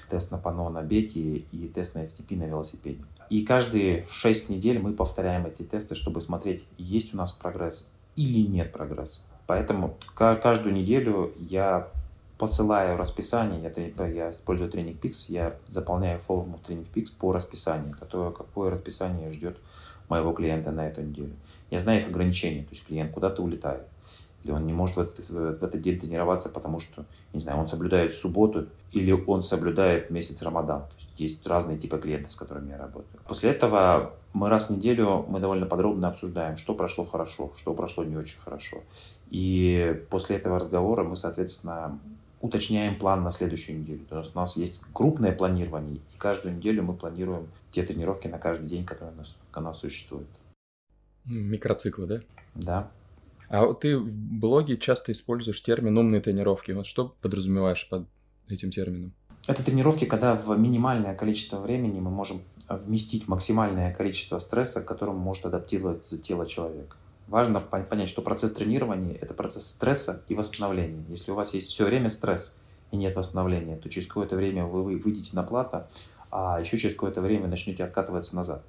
[0.09, 3.03] тест на пано на беге и тест на FTP на велосипеде.
[3.29, 8.47] И каждые 6 недель мы повторяем эти тесты, чтобы смотреть, есть у нас прогресс или
[8.47, 9.21] нет прогресса.
[9.47, 11.89] Поэтому каждую неделю я
[12.37, 18.31] посылаю расписание, я, я использую Training Peaks, я заполняю форму Training Peaks по расписанию, которое,
[18.31, 19.57] какое расписание ждет
[20.09, 21.33] моего клиента на эту неделю.
[21.69, 23.83] Я знаю их ограничения, то есть клиент куда-то улетает,
[24.43, 27.67] или он не может в этот, в этот день тренироваться, потому что, не знаю, он
[27.67, 30.81] соблюдает субботу, или он соблюдает месяц Рамадан.
[30.81, 33.21] То есть есть разные типы клиентов, с которыми я работаю.
[33.27, 38.03] После этого мы раз в неделю мы довольно подробно обсуждаем, что прошло хорошо, что прошло
[38.03, 38.83] не очень хорошо.
[39.29, 41.99] И после этого разговора мы, соответственно,
[42.41, 44.05] уточняем план на следующую неделю.
[44.09, 48.37] То есть у нас есть крупное планирование, и каждую неделю мы планируем те тренировки на
[48.37, 50.27] каждый день, которые у нас, у нас существуют.
[51.25, 52.21] Микроциклы, да?
[52.55, 52.91] Да.
[53.49, 56.71] А вот ты в блоге часто используешь термин «умные тренировки».
[56.71, 58.07] Вот что подразумеваешь под
[58.49, 59.13] этим термином?
[59.47, 65.19] Это тренировки, когда в минимальное количество времени мы можем вместить максимальное количество стресса, к которому
[65.19, 66.97] может адаптироваться тело человека.
[67.27, 71.03] Важно понять, что процесс тренирования– это процесс стресса и восстановления.
[71.09, 72.57] Если у вас есть все время стресс
[72.91, 75.87] и нет восстановления, то через какое-то время вы выйдете на плато,
[76.31, 78.63] а еще через какое-то время начнете откатываться назад.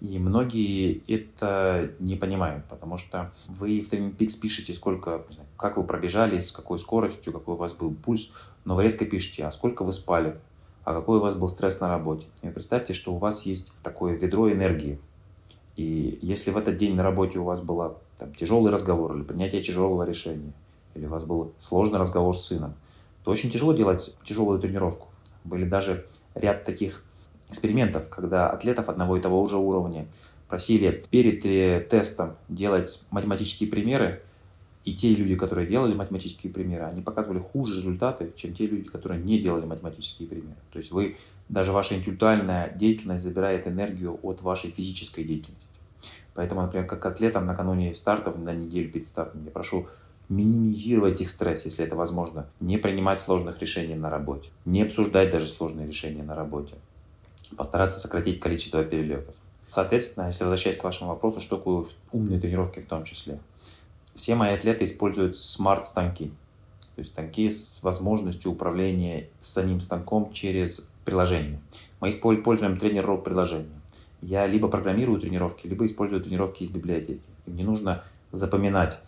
[0.00, 5.22] И многие это не понимают, потому что вы в Training Peaks пишете, сколько,
[5.56, 8.30] как вы пробежали, с какой скоростью, какой у вас был пульс,
[8.64, 10.36] но вы редко пишете, а сколько вы спали,
[10.82, 12.26] а какой у вас был стресс на работе.
[12.42, 14.98] И представьте, что у вас есть такое ведро энергии,
[15.76, 19.62] и если в этот день на работе у вас был там, тяжелый разговор или принятие
[19.62, 20.52] тяжелого решения,
[20.94, 22.74] или у вас был сложный разговор с сыном,
[23.24, 25.08] то очень тяжело делать тяжелую тренировку.
[25.44, 26.04] Были даже
[26.34, 27.04] ряд таких
[27.48, 30.06] экспериментов, когда атлетов одного и того же уровня
[30.48, 34.22] просили перед э, тестом делать математические примеры,
[34.84, 39.22] и те люди, которые делали математические примеры, они показывали хуже результаты, чем те люди, которые
[39.22, 40.56] не делали математические примеры.
[40.72, 41.16] То есть вы,
[41.48, 45.68] даже ваша интеллектуальная деятельность забирает энергию от вашей физической деятельности.
[46.34, 49.86] Поэтому, например, как атлетам накануне стартов, на неделю перед стартом, я прошу
[50.28, 52.46] минимизировать их стресс, если это возможно.
[52.58, 54.50] Не принимать сложных решений на работе.
[54.64, 56.74] Не обсуждать даже сложные решения на работе.
[57.56, 59.36] Постараться сократить количество перелетов.
[59.68, 63.38] Соответственно, если возвращаясь к вашему вопросу, что такое умные тренировки в том числе.
[64.14, 66.32] Все мои атлеты используют смарт-станки.
[66.94, 71.60] То есть станки с возможностью управления самим станком через приложение.
[72.00, 73.68] Мы используем тренер приложения.
[74.20, 77.24] Я либо программирую тренировки, либо использую тренировки из библиотеки.
[77.46, 78.98] И мне нужно запоминать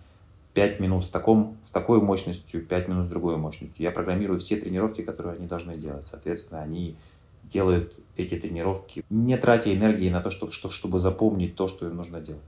[0.54, 3.84] 5 минут в таком, с такой мощностью, 5 минут с другой мощностью.
[3.84, 6.06] Я программирую все тренировки, которые они должны делать.
[6.06, 6.96] Соответственно, они
[7.44, 12.20] делают эти тренировки, не тратя энергии на то, чтобы, чтобы запомнить то, что им нужно
[12.20, 12.42] делать.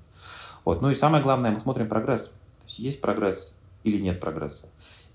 [0.65, 0.81] Вот.
[0.83, 2.33] Ну и самое главное, мы смотрим прогресс.
[2.67, 4.69] Есть есть прогресс или нет прогресса.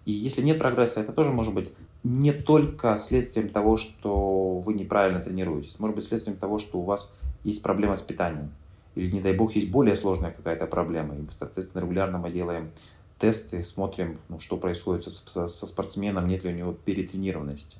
[0.05, 1.71] И если нет прогресса, это тоже может быть
[2.03, 5.79] не только следствием того, что вы неправильно тренируетесь.
[5.79, 8.51] Может быть следствием того, что у вас есть проблема с питанием
[8.95, 11.15] или, не дай бог, есть более сложная какая-то проблема.
[11.15, 12.71] И, соответственно, регулярно мы делаем
[13.17, 17.77] тесты, смотрим, ну, что происходит со, со спортсменом, нет ли у него перетренированности.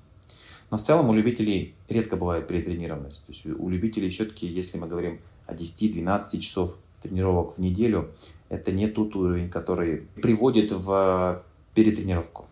[0.70, 3.26] Но в целом у любителей редко бывает перетренированность.
[3.26, 8.12] То есть у любителей все-таки, если мы говорим о 10-12 часов тренировок в неделю,
[8.52, 12.48] это не тот уровень, который приводит в перетренировку.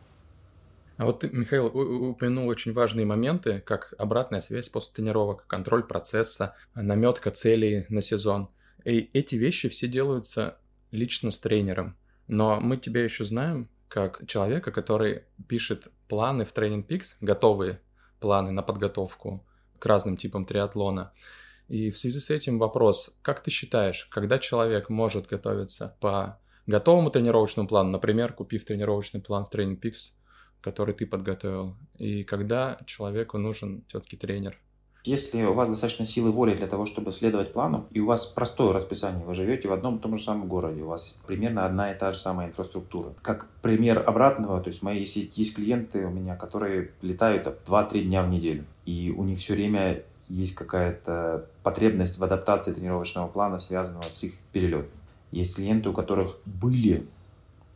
[0.98, 6.56] А вот ты, Михаил, упомянул очень важные моменты, как обратная связь после тренировок, контроль процесса,
[6.76, 8.50] наметка целей на сезон.
[8.86, 10.58] И эти вещи все делаются
[10.92, 11.96] лично с тренером.
[12.28, 17.80] Но мы тебя еще знаем как человека, который пишет планы в Training Peaks, готовые
[18.20, 19.46] планы на подготовку
[19.80, 21.12] к разным типам триатлона.
[21.70, 27.12] И в связи с этим вопрос, как ты считаешь, когда человек может готовиться по готовому
[27.12, 30.14] тренировочному плану, например, купив тренировочный план в Training Peaks,
[30.62, 34.60] который ты подготовил, и когда человеку нужен все-таки тренер?
[35.06, 38.74] Если у вас достаточно силы воли для того, чтобы следовать плану, и у вас простое
[38.74, 41.98] расписание, вы живете в одном и том же самом городе, у вас примерно одна и
[41.98, 43.14] та же самая инфраструктура.
[43.22, 48.24] Как пример обратного, то есть мои есть, есть клиенты у меня, которые летают 2-3 дня
[48.24, 54.04] в неделю, и у них все время есть какая-то потребность в адаптации тренировочного плана, связанного
[54.04, 54.92] с их перелетом.
[55.32, 57.08] Есть клиенты, у которых были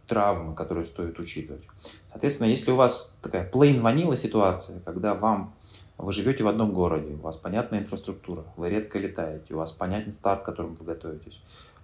[0.08, 1.64] травмы, которые стоит учитывать.
[2.10, 5.54] Соответственно, если у вас такая plain vanilla ситуация, когда вам
[5.98, 10.12] вы живете в одном городе, у вас понятная инфраструктура, вы редко летаете, у вас понятен
[10.12, 11.42] старт, к которому вы готовитесь,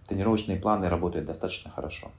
[0.08, 2.12] тренировочные планы работают достаточно хорошо.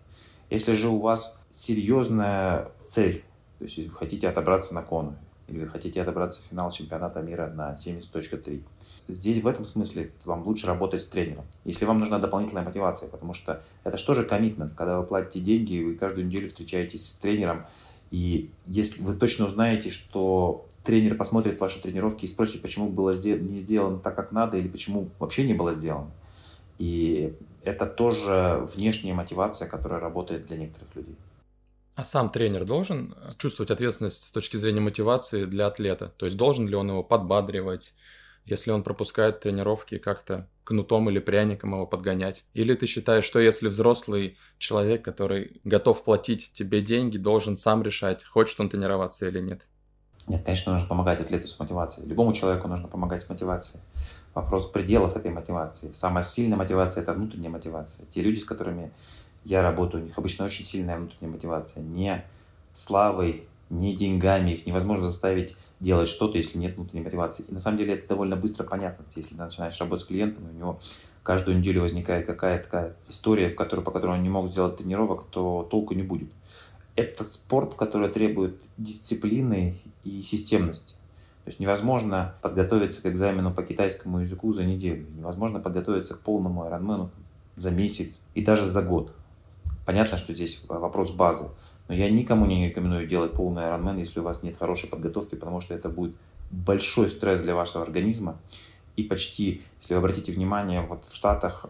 [0.48, 3.24] Если же у вас серьезная цель,
[3.58, 5.14] то есть вы хотите отобраться на кону,
[5.50, 8.62] или вы хотите отобраться в финал чемпионата мира на 70.3.
[9.08, 11.44] Здесь в этом смысле вам лучше работать с тренером.
[11.64, 15.74] Если вам нужна дополнительная мотивация, потому что это что же коммитмент, когда вы платите деньги,
[15.74, 17.66] и вы каждую неделю встречаетесь с тренером,
[18.10, 23.58] и если вы точно узнаете, что тренер посмотрит ваши тренировки и спросит, почему было не
[23.58, 26.10] сделано так, как надо, или почему вообще не было сделано.
[26.78, 31.16] И это тоже внешняя мотивация, которая работает для некоторых людей.
[32.00, 36.14] А сам тренер должен чувствовать ответственность с точки зрения мотивации для атлета?
[36.16, 37.92] То есть должен ли он его подбадривать,
[38.46, 42.42] если он пропускает тренировки как-то кнутом или пряником его подгонять?
[42.54, 48.24] Или ты считаешь, что если взрослый человек, который готов платить тебе деньги, должен сам решать,
[48.24, 49.66] хочет он тренироваться или нет?
[50.26, 52.08] Нет, конечно, нужно помогать атлету с мотивацией.
[52.08, 53.82] Любому человеку нужно помогать с мотивацией.
[54.32, 55.92] Вопрос пределов этой мотивации.
[55.92, 58.06] Самая сильная мотивация– это внутренняя мотивация.
[58.06, 58.90] Те люди, с которыми
[59.44, 61.83] я работаю, у них обычно очень сильная внутренняя мотивация.
[61.83, 62.24] Не
[62.72, 64.50] славой, не деньгами.
[64.50, 67.44] Их невозможно заставить делать что-то, если нет внутренней мотивации.
[67.48, 69.05] И на самом деле это довольно быстро понятно.
[69.14, 70.81] Если ты начинаешь работать с клиентом, у него
[71.22, 75.24] каждую неделю возникает какая-то такая история, в которой, по которой он не мог сделать тренировок,
[75.31, 76.31] то толку не будет.
[76.96, 80.94] Это спорт, который требует дисциплины и системности.
[81.44, 85.07] То есть невозможно подготовиться к экзамену по китайскому языку за неделю.
[85.16, 87.11] Невозможно подготовиться к полному айронмену
[87.57, 89.12] за месяц и даже за год.
[89.84, 91.48] Понятно, что здесь вопрос базы.
[91.88, 95.60] Но я никому не рекомендую делать полный Ironman, если у вас нет хорошей подготовки, потому
[95.60, 96.14] что это будет
[96.50, 98.36] большой стресс для вашего организма.
[98.96, 101.66] И почти, если вы обратите внимание, вот в Штатах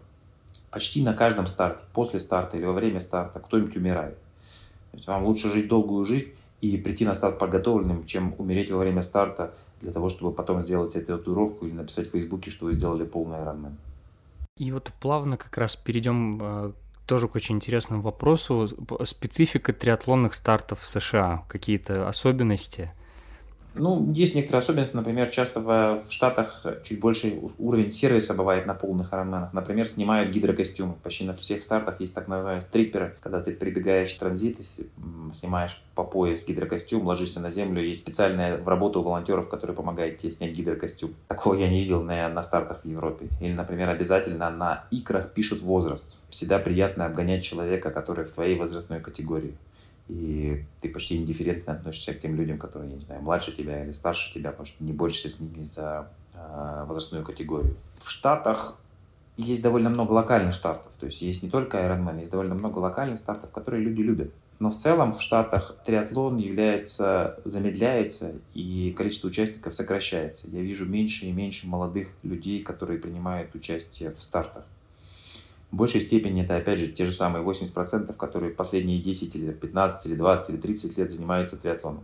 [0.70, 4.18] почти на каждом старте, после старта или во время старта кто-нибудь умирает.
[4.90, 6.28] То есть вам лучше жить долгую жизнь
[6.60, 10.94] и прийти на старт подготовленным, чем умереть во время старта для того, чтобы потом сделать
[10.96, 13.72] эту татуировку или написать в Фейсбуке, что вы сделали полный Ironman.
[14.56, 16.72] И вот плавно как раз перейдем э,
[17.10, 18.68] тоже к очень интересному вопросу.
[19.04, 22.92] Специфика триатлонных стартов в США, какие-то особенности.
[23.74, 28.74] Ну, есть некоторые особенности, например, часто в, в Штатах чуть больше уровень сервиса бывает на
[28.74, 29.52] полных айронменах.
[29.52, 30.94] Например, снимают гидрокостюмы.
[31.02, 34.58] Почти на всех стартах есть так называемые стрипперы, когда ты прибегаешь в транзит,
[35.32, 37.82] снимаешь по пояс гидрокостюм, ложишься на землю.
[37.82, 41.14] Есть специальная в работу волонтеров, которые помогают тебе снять гидрокостюм.
[41.28, 43.28] Такого я не видел на, на стартах в Европе.
[43.40, 46.18] Или, например, обязательно на икрах пишут возраст.
[46.28, 49.54] Всегда приятно обгонять человека, который в твоей возрастной категории
[50.10, 53.92] и ты почти индифферентно относишься к тем людям, которые, я не знаю, младше тебя или
[53.92, 57.76] старше тебя, потому что не борешься с ними за э, возрастную категорию.
[57.96, 58.76] В Штатах
[59.36, 63.18] есть довольно много локальных стартов, то есть есть не только Ironman, есть довольно много локальных
[63.18, 64.32] стартов, которые люди любят.
[64.58, 70.48] Но в целом в Штатах триатлон является, замедляется, и количество участников сокращается.
[70.48, 74.64] Я вижу меньше и меньше молодых людей, которые принимают участие в стартах.
[75.70, 80.06] В большей степени это, опять же, те же самые 80%, которые последние 10 или 15
[80.06, 82.02] или 20 или 30 лет занимаются триатлоном.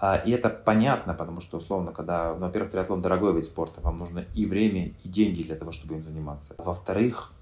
[0.00, 3.96] А, и это понятно, потому что, условно, когда, ну, во-первых, триатлон дорогой вид спорта, вам
[3.96, 6.54] нужно и время, и деньги для того, чтобы им заниматься.
[6.58, 7.32] Во-вторых,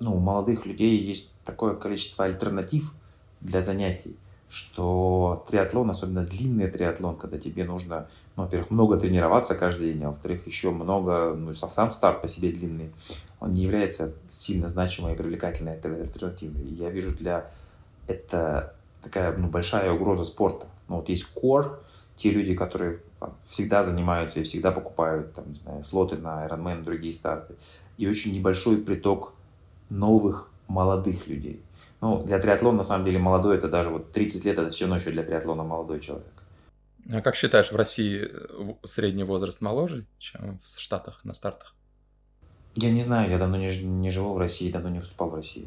[0.00, 2.92] ну, у молодых людей есть такое количество альтернатив
[3.40, 4.16] для занятий,
[4.48, 10.10] что триатлон, особенно длинный триатлон, когда тебе нужно, ну, во-первых, много тренироваться каждый день, а
[10.10, 12.92] во-вторых, еще много, ну, сам старт по себе длинный,
[13.40, 16.68] он не является сильно значимой и привлекательной альтернативой.
[16.68, 17.50] Я вижу для
[18.06, 20.66] это такая ну, большая угроза спорта.
[20.88, 21.76] Ну, вот есть core,
[22.16, 26.80] те люди, которые там, всегда занимаются и всегда покупают там, не знаю, слоты на Ironman
[26.80, 27.54] и другие старты.
[27.96, 29.32] И очень небольшой приток
[29.90, 31.60] новых молодых людей.
[32.04, 34.96] Ну, для триатлона, на самом деле, молодой, это даже вот 30 лет, это все равно
[34.96, 36.34] еще для триатлона молодой человек.
[37.10, 38.30] А как считаешь, в России
[38.84, 41.74] средний возраст моложе, чем в Штатах на стартах?
[42.74, 45.66] Я не знаю, я давно не, не живу в России, давно не выступал в России.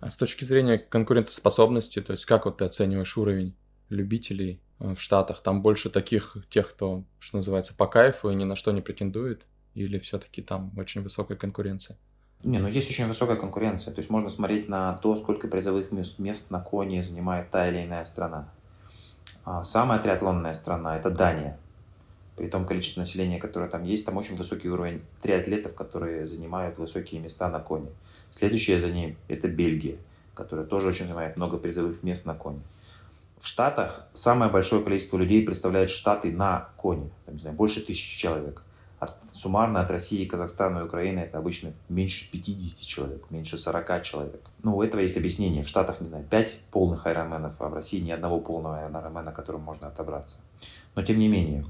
[0.00, 3.54] А с точки зрения конкурентоспособности, то есть как вот ты оцениваешь уровень
[3.90, 5.42] любителей э, в Штатах?
[5.42, 9.44] Там больше таких, тех, кто, что называется, по кайфу и ни на что не претендует?
[9.74, 11.98] Или все-таки там очень высокая конкуренция?
[12.44, 13.92] Не, ну есть очень высокая конкуренция.
[13.92, 17.84] То есть можно смотреть на то, сколько призовых мест, мест на коне занимает та или
[17.84, 18.48] иная страна.
[19.44, 21.58] А самая триатлонная страна– это Дания.
[22.36, 27.20] При том количестве населения, которое там есть, там очень высокий уровень триатлетов, которые занимают высокие
[27.20, 27.88] места на коне.
[28.30, 29.96] Следующее за ним– это Бельгия,
[30.34, 32.60] которая тоже очень занимает много призовых мест на коне.
[33.38, 37.10] В Штатах самое большое количество людей представляют Штаты на коне.
[37.24, 38.62] Там, не знаю, больше тысячи человек.
[39.00, 44.40] От, суммарно от России, Казахстана и Украины это обычно меньше 50 человек, меньше 40 человек.
[44.62, 45.62] Ну, у этого есть объяснение.
[45.62, 49.60] В Штатах, не знаю, 5 полных айронменов, а в России ни одного полного айронмена, которым
[49.60, 50.38] можно отобраться.
[50.96, 51.64] Но тем не менее,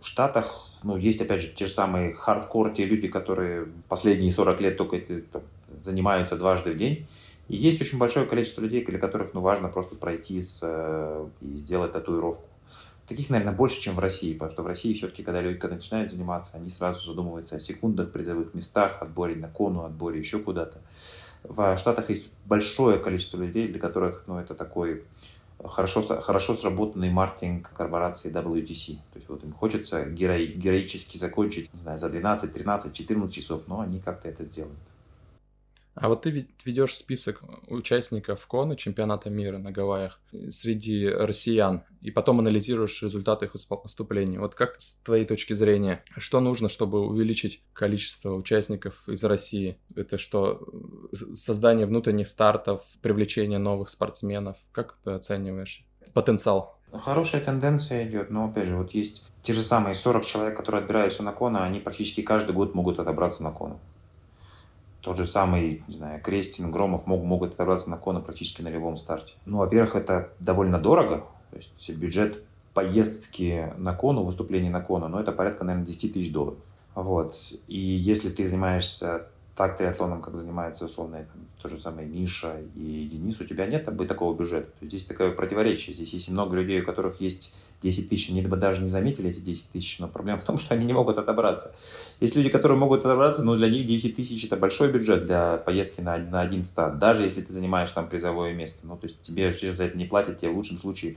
[0.00, 4.60] в Штатах, ну, есть, опять же, те же самые хардкор, те люди, которые последние 40
[4.60, 5.42] лет только там,
[5.80, 7.06] занимаются дважды в день.
[7.48, 11.56] И есть очень большое количество людей, для которых ну, важно просто пройти с, э, и
[11.56, 12.44] сделать татуировку.
[13.06, 16.10] Таких, наверное, больше, чем в России, потому что в России все-таки, когда люди когда начинают
[16.10, 20.78] заниматься, они сразу задумываются о секундах, призовых местах, отборе на кону, отборе еще куда-то.
[21.44, 25.04] В Штатах есть большое количество людей, для которых ну, это такой
[25.64, 28.96] хорошо, хорошо сработанный маркетинг корпорации WTC.
[29.12, 33.62] То есть вот им хочется герои, героически закончить, не знаю, за 12, 13, 14 часов,
[33.68, 34.76] но они как-то это сделают.
[35.96, 42.38] А вот ты ведешь список участников КОНа чемпионата мира на Гавайях среди россиян, и потом
[42.40, 44.36] анализируешь результаты их выступлений.
[44.36, 49.78] Вот как с твоей точки зрения, что нужно, чтобы увеличить количество участников из России?
[49.96, 50.68] Это что,
[51.12, 54.58] создание внутренних стартов, привлечение новых спортсменов?
[54.72, 55.82] Как ты оцениваешь
[56.12, 56.78] потенциал?
[56.92, 61.22] Хорошая тенденция идет, но опять же, вот есть те же самые 40 человек, которые отбираются
[61.22, 63.80] на Кона, они практически каждый год могут отобраться на Кона.
[65.06, 68.96] Тот же самый, не знаю, Крестин, Громов мог, могут отобраться на Кона практически на любом
[68.96, 69.34] старте.
[69.44, 71.18] Ну, во-первых, это довольно дорого.
[71.52, 72.42] То есть бюджет
[72.74, 76.58] поездки на Кону, выступление на Кону, но это порядка, наверное, 10 тысяч долларов.
[76.96, 77.36] Вот.
[77.68, 83.08] И если ты занимаешься так триатлоном, как занимается условно там, то же самое Миша и
[83.10, 84.66] Денис, у тебя нет бы такого бюджета.
[84.66, 85.94] То есть здесь такое противоречие.
[85.94, 89.40] Здесь есть много людей, у которых есть 10 тысяч, они бы даже не заметили эти
[89.40, 91.74] 10 тысяч, но проблема в том, что они не могут отобраться.
[92.20, 96.02] Есть люди, которые могут отобраться, но для них 10 тысяч это большой бюджет для поездки
[96.02, 98.86] на, на один старт, даже если ты занимаешь там призовое место.
[98.86, 101.16] Ну, то есть тебе за это не платят, тебе в лучшем случае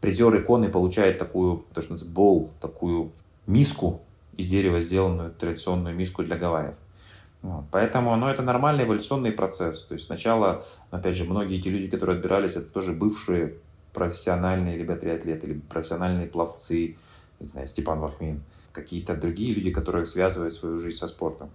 [0.00, 3.10] призеры иконы получают такую, то, что называется, бол, такую
[3.46, 4.02] миску
[4.36, 6.76] из дерева сделанную, традиционную миску для Гавайев.
[7.42, 7.64] Вот.
[7.70, 9.84] Поэтому ну, это нормальный эволюционный процесс.
[9.84, 13.58] То есть сначала, опять же, многие эти люди, которые отбирались, это тоже бывшие
[13.92, 16.96] профессиональные либо триатлеты, либо профессиональные пловцы,
[17.40, 21.50] не знаю, Степан Вахмин, какие-то другие люди, которые связывают свою жизнь со спортом.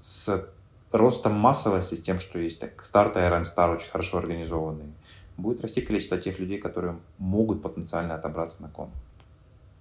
[0.00, 0.46] С
[0.92, 4.92] ростом массовости, с тем, что есть так, старт Iron Star очень хорошо организованные,
[5.36, 8.90] будет расти количество тех людей, которые могут потенциально отобраться на кон.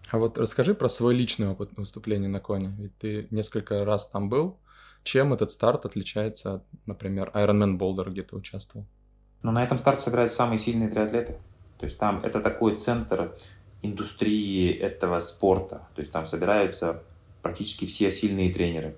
[0.09, 2.71] А вот расскажи про свой личный опыт выступления на коне.
[2.77, 4.57] Ведь ты несколько раз там был.
[5.03, 8.85] Чем этот старт отличается от, например, Ironman Boulder, где ты участвовал?
[9.41, 11.33] Ну, на этом старте сыграют самые сильные триатлеты.
[11.77, 13.35] То есть там это такой центр
[13.81, 15.87] индустрии этого спорта.
[15.95, 17.03] То есть там собираются
[17.41, 18.95] практически все сильные тренеры.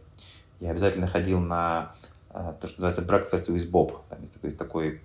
[0.60, 1.94] Я обязательно ходил на
[2.30, 3.98] э, то, что называется Breakfast with Bob.
[4.10, 5.02] Там есть такой, такой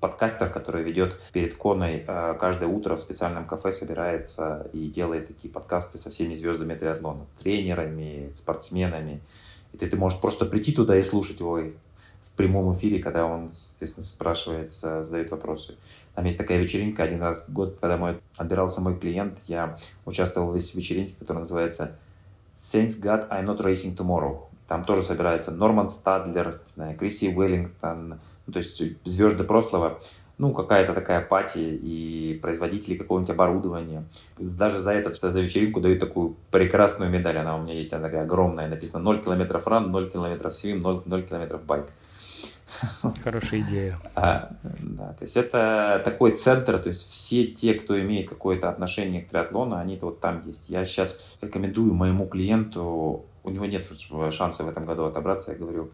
[0.00, 5.52] подкастер, который ведет перед Коной э, каждое утро в специальном кафе собирается и делает такие
[5.52, 9.20] подкасты со всеми звездами триатлона, тренерами, спортсменами.
[9.72, 11.60] И ты, ты можешь просто прийти туда и слушать его
[12.20, 15.76] в прямом эфире, когда он, соответственно, спрашивает, задает вопросы.
[16.14, 20.50] Там есть такая вечеринка один раз в год, когда мой, отбирался мой клиент, я участвовал
[20.50, 21.96] в вечеринке, которая называется
[22.56, 24.46] Thanks God I'm not racing tomorrow.
[24.66, 30.00] Там тоже собирается Норман Стадлер, не знаю, Криси Уэллингтон, ну, то есть звезды прошлого,
[30.38, 34.04] ну, какая-то такая пати и производители какого-нибудь оборудования.
[34.38, 37.38] Даже за этот, за вечеринку дают такую прекрасную медаль.
[37.38, 38.68] Она у меня есть, она такая огромная.
[38.68, 41.86] Написано 0 километров ран, 0 километров свим, 0, 0 километров байк.
[43.24, 43.96] Хорошая идея.
[44.14, 49.22] А, да, то есть это такой центр, то есть все те, кто имеет какое-то отношение
[49.22, 50.68] к триатлону, они-то вот там есть.
[50.68, 53.88] Я сейчас рекомендую моему клиенту, у него нет
[54.30, 55.90] шанса в этом году отобраться, я говорю,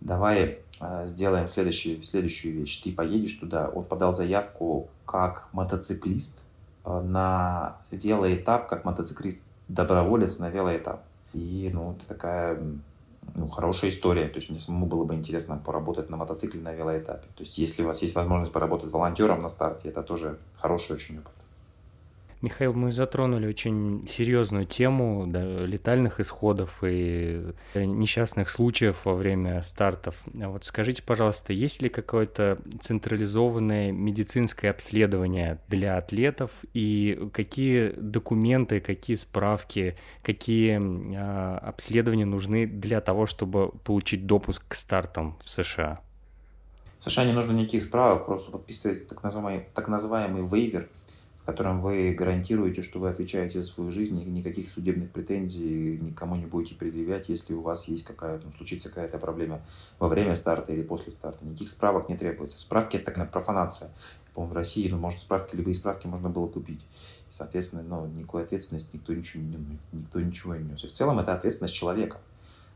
[0.00, 0.58] давай
[1.04, 2.80] сделаем следующую, следующую вещь.
[2.82, 6.42] Ты поедешь туда, он подал заявку как мотоциклист
[6.84, 11.02] э, на велоэтап, как мотоциклист-доброволец на велоэтап.
[11.32, 12.60] И, ну, это такая
[13.34, 14.28] ну, хорошая история.
[14.28, 17.26] То есть мне самому было бы интересно поработать на мотоцикле на велоэтапе.
[17.34, 21.18] То есть если у вас есть возможность поработать волонтером на старте, это тоже хороший очень
[21.18, 21.32] опыт.
[22.42, 30.16] Михаил, мы затронули очень серьезную тему да, летальных исходов и несчастных случаев во время стартов.
[30.26, 39.16] Вот скажите, пожалуйста, есть ли какое-то централизованное медицинское обследование для атлетов и какие документы, какие
[39.16, 40.78] справки, какие
[41.16, 46.00] а, обследования нужны для того, чтобы получить допуск к стартам в США?
[46.98, 50.88] В США не нужно никаких справок, просто подписывать так называемый, так называемый вейвер–
[51.46, 56.44] котором вы гарантируете, что вы отвечаете за свою жизнь, и никаких судебных претензий никому не
[56.44, 59.60] будете предъявлять, если у вас есть какая-то, ну, случится какая-то проблема
[60.00, 61.44] во время старта или после старта.
[61.46, 62.58] Никаких справок не требуется.
[62.58, 63.90] Справки– это такая профанация.
[64.34, 66.80] По-моему, в России, ну, может, справки, любые справки можно было купить.
[66.82, 69.44] И, соответственно, ну, никакой ответственности никто ничего,
[69.92, 70.82] никто ничего не нес.
[70.82, 72.18] И в целом это ответственность человека.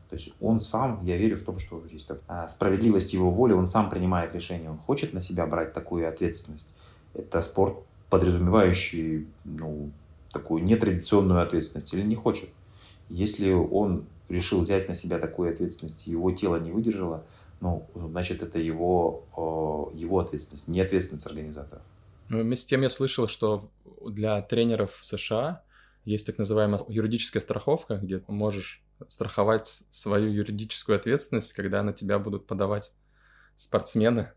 [0.09, 3.67] То есть он сам, я верю в том, что есть а, справедливость его воли, он
[3.67, 6.73] сам принимает решение, он хочет на себя брать такую ответственность.
[7.13, 7.77] Это спорт
[8.11, 9.89] подразумевающий ну,
[10.31, 12.49] такую нетрадиционную ответственность или не хочет.
[13.09, 17.23] Если он решил взять на себя такую ответственность, его тело не выдержало,
[17.61, 21.83] ну, значит, это его, его ответственность, не ответственность организаторов.
[22.27, 23.69] Ну, вместе с тем я слышал, что
[24.05, 25.63] для тренеров в США
[26.03, 32.19] есть так называемая юридическая страховка, где ты можешь страховать свою юридическую ответственность, когда на тебя
[32.19, 32.91] будут подавать
[33.55, 34.31] спортсмены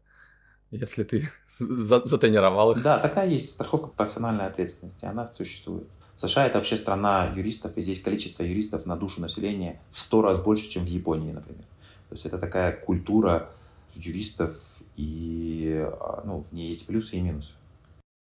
[0.77, 2.83] если ты затренировал их.
[2.83, 5.89] Да, такая есть страховка профессиональной ответственности, она существует.
[6.17, 10.41] США это вообще страна юристов, и здесь количество юристов на душу населения в сто раз
[10.41, 11.65] больше, чем в Японии, например.
[12.09, 13.51] То есть это такая культура
[13.95, 17.55] юристов, и а, ну, в ней есть плюсы и минусы.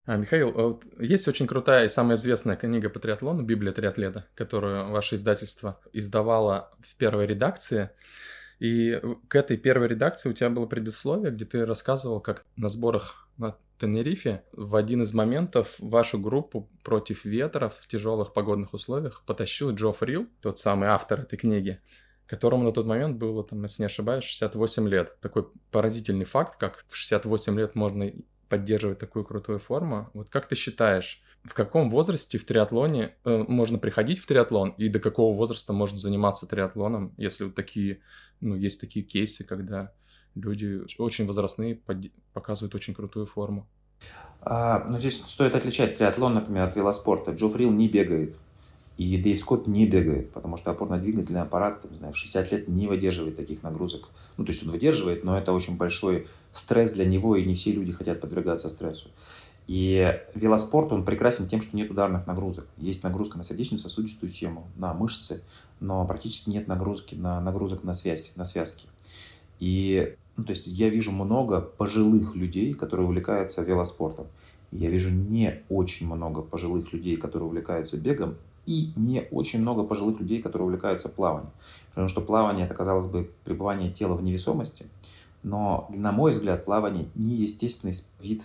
[0.05, 4.91] А, Михаил, а есть очень крутая и самая известная книга по триатлону «Библия триатлета», которую
[4.91, 7.91] ваше издательство издавало в первой редакции.
[8.63, 13.29] И к этой первой редакции у тебя было предисловие, где ты рассказывал, как на сборах
[13.37, 19.75] на Тенерифе в один из моментов вашу группу против ветра в тяжелых погодных условиях потащил
[19.75, 21.81] Джо Фрил, тот самый автор этой книги,
[22.29, 25.19] которому на тот момент было, там, если не ошибаюсь, 68 лет.
[25.21, 28.13] Такой поразительный факт, как в 68 лет можно
[28.53, 30.11] поддерживать такую крутую форму.
[30.13, 34.91] Вот как ты считаешь, в каком возрасте в триатлоне э, можно приходить в триатлон и
[34.91, 38.01] до какого возраста можно заниматься триатлоном, если вот такие,
[38.43, 39.95] ну, есть такие кейсы, когда
[40.35, 42.13] люди очень возрастные под...
[42.35, 43.67] показывают очень крутую форму?
[44.43, 47.31] А, ну, здесь стоит отличать триатлон, например, от велоспорта.
[47.31, 48.37] Джо Фрил не бегает.
[48.99, 53.37] И Скотт не бегает, потому что опорно-двигательный аппарат не знаю, в 60 лет не выдерживает
[53.37, 54.11] таких нагрузок.
[54.37, 57.73] Ну, то есть он выдерживает, но это очень большой стресс для него, и не все
[57.73, 59.09] люди хотят подвергаться стрессу.
[59.67, 62.67] И велоспорт, он прекрасен тем, что нет ударных нагрузок.
[62.77, 65.41] Есть нагрузка на сердечно-сосудистую систему, на мышцы,
[65.81, 68.87] но практически нет нагрузки на, нагрузок на, связь, на связки.
[69.61, 74.27] И ну, то есть я вижу много пожилых людей, которые увлекаются велоспортом.
[74.73, 78.37] Я вижу не очень много пожилых людей, которые увлекаются бегом,
[78.67, 81.53] и не очень много пожилых людей, которые увлекаются плаванием.
[81.91, 84.87] Потому что плавание, это, казалось бы, пребывание тела в невесомости,
[85.43, 88.45] но, на мой взгляд, плавание не естественный вид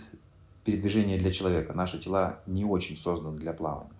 [0.64, 1.72] передвижения для человека.
[1.72, 3.90] Наши тела не очень созданы для плавания.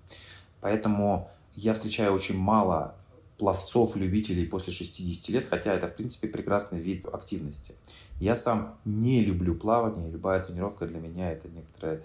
[0.60, 2.94] Поэтому я встречаю очень мало
[3.38, 7.74] пловцов, любителей после 60 лет, хотя это, в принципе, прекрасный вид активности.
[8.20, 12.02] Я сам не люблю плавание, любая тренировка для меня это некоторое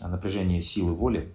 [0.00, 1.32] напряжение силы воли,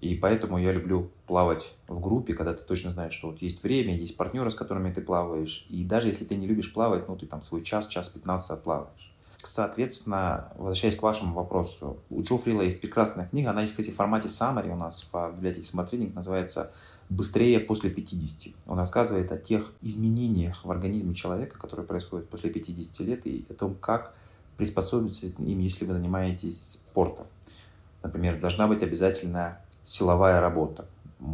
[0.00, 3.96] и поэтому я люблю плавать в группе, когда ты точно знаешь, что вот есть время,
[3.96, 7.26] есть партнеры, с которыми ты плаваешь, и даже если ты не любишь плавать, ну, ты
[7.26, 9.12] там свой час, час 15 отплаваешь.
[9.42, 13.96] Соответственно, возвращаясь к вашему вопросу, у Джо Фрила есть прекрасная книга, она есть, кстати, в
[13.96, 16.72] формате summary у нас в библиотеке Смотринг, называется
[17.08, 18.54] «Быстрее после 50».
[18.66, 23.54] Он рассказывает о тех изменениях в организме человека, которые происходят после 50 лет, и о
[23.54, 24.14] том, как
[24.56, 27.26] приспособиться им, если вы занимаетесь спортом.
[28.02, 30.86] Например, должна быть обязательно силовая работа.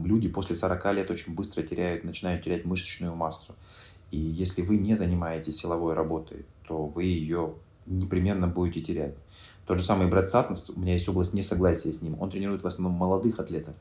[0.05, 3.55] Люди после 40 лет очень быстро теряют, начинают терять мышечную массу.
[4.11, 7.55] И если вы не занимаетесь силовой работой, то вы ее
[7.87, 9.15] непременно будете терять.
[9.67, 12.67] Тот же самый Брэд Саттенс, у меня есть область несогласия с ним, он тренирует в
[12.67, 13.75] основном молодых атлетов.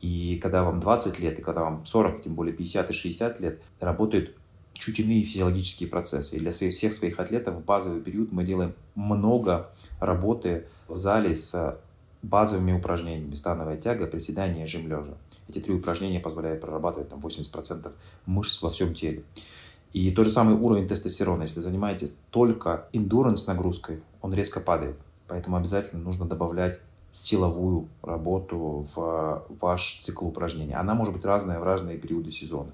[0.00, 3.62] И когда вам 20 лет, и когда вам 40, тем более 50 и 60 лет,
[3.80, 4.36] работают
[4.74, 6.36] чуть иные физиологические процессы.
[6.36, 11.78] И для всех своих атлетов в базовый период мы делаем много работы в зале с
[12.24, 13.34] базовыми упражнениями.
[13.34, 15.14] Становая тяга, приседания, жим лежа.
[15.48, 17.92] Эти три упражнения позволяют прорабатывать там, 80%
[18.26, 19.24] мышц во всем теле.
[19.92, 24.98] И тот же самый уровень тестостерона, если занимаетесь только endurance нагрузкой, он резко падает.
[25.28, 26.80] Поэтому обязательно нужно добавлять
[27.12, 30.74] силовую работу в ваш цикл упражнений.
[30.74, 32.72] Она может быть разная в разные периоды сезона,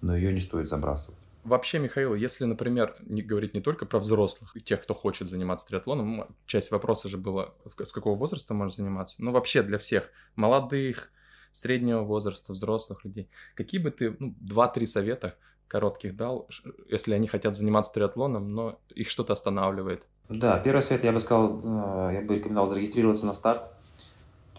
[0.00, 1.21] но ее не стоит забрасывать.
[1.44, 6.36] Вообще, Михаил, если, например, не говорить не только про взрослых тех, кто хочет заниматься триатлоном,
[6.46, 11.10] часть вопроса же была, с какого возраста можно заниматься, но вообще для всех, молодых,
[11.50, 15.36] среднего возраста, взрослых людей, какие бы ты, ну, два-три совета
[15.68, 16.48] коротких дал,
[16.88, 20.04] если они хотят заниматься триатлоном, но их что-то останавливает?
[20.28, 23.70] Да, первый совет я бы сказал, э, я бы рекомендовал зарегистрироваться на старт.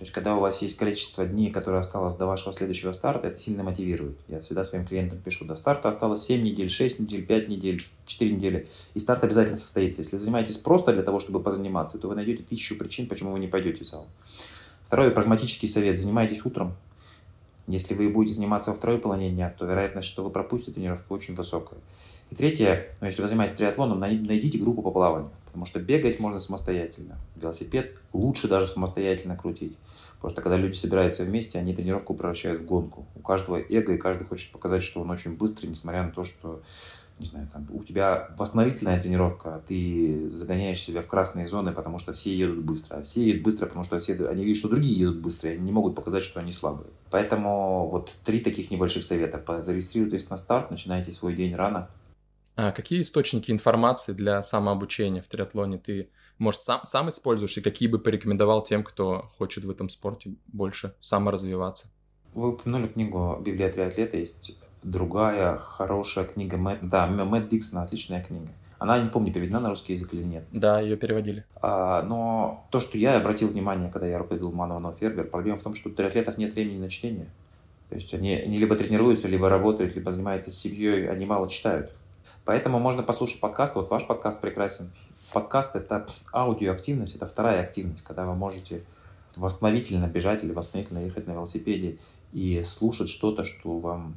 [0.04, 3.38] То есть, когда у вас есть количество дней, которое осталось до вашего следующего старта, это
[3.38, 4.18] сильно мотивирует.
[4.28, 8.36] Я всегда своим клиентам пишу, до старта осталось 7 недель, 6 недель, 5 недель, 4
[8.36, 8.68] недели.
[8.96, 10.02] И старт обязательно состоится.
[10.02, 13.48] Если занимаетесь просто для того, чтобы позаниматься, то вы найдете тысячу причин, почему вы не
[13.48, 14.06] пойдете в зал.
[14.86, 15.98] Второй прагматический совет.
[15.98, 16.76] Занимайтесь утром.
[17.68, 21.34] Если вы будете заниматься во второй половине дня, то вероятность, что вы пропустите тренировку, очень
[21.34, 21.80] высокая.
[22.36, 27.18] Третье, ну, если вы занимаетесь триатлоном, найдите группу по плаванию, потому что бегать можно самостоятельно.
[27.36, 29.78] Велосипед лучше даже самостоятельно крутить.
[30.16, 33.06] Потому что когда люди собираются вместе, они тренировку превращают в гонку.
[33.16, 36.62] У каждого эго, и каждый хочет показать, что он очень быстрый, несмотря на то, что
[37.20, 42.12] не знаю, там, у тебя восстановительная тренировка, ты загоняешь себя в красные зоны, потому что
[42.12, 42.98] все едут быстро.
[42.98, 45.64] А все едут быстро, потому что все, они видят, что другие едут быстро, и они
[45.64, 46.90] не могут показать, что они слабые.
[47.12, 49.62] Поэтому вот три таких небольших совета.
[49.62, 51.90] Зарегистрируйтесь на старт, начинайте свой день рано.
[52.56, 57.90] А какие источники информации для самообучения в триатлоне ты, может, сам, сам используешь, и какие
[57.90, 61.88] бы порекомендовал тем, кто хочет в этом спорте больше саморазвиваться?
[62.34, 64.18] Вы упомянули книгу «Библия триатлета».
[64.18, 68.50] Есть другая хорошая книга Мэтт, да, Мэтт Диксона, отличная книга.
[68.78, 70.44] Она, не помню, переведена на русский язык или нет.
[70.52, 71.46] Да, ее переводили.
[71.62, 75.74] А, но то, что я обратил внимание, когда я руководил Манова Фербер, проблема в том,
[75.74, 77.28] что у триатлетов нет времени на чтение.
[77.88, 81.92] То есть они, они либо тренируются, либо работают, либо занимаются семьей, они мало читают.
[82.46, 83.76] Поэтому можно послушать подкаст.
[83.76, 84.92] Вот ваш подкаст прекрасен.
[85.32, 88.84] Подкаст— это аудиоактивность, это вторая активность, когда вы можете
[89.36, 91.98] восстановительно бежать или восстановительно ехать на велосипеде
[92.34, 94.16] и слушать что-то, что вам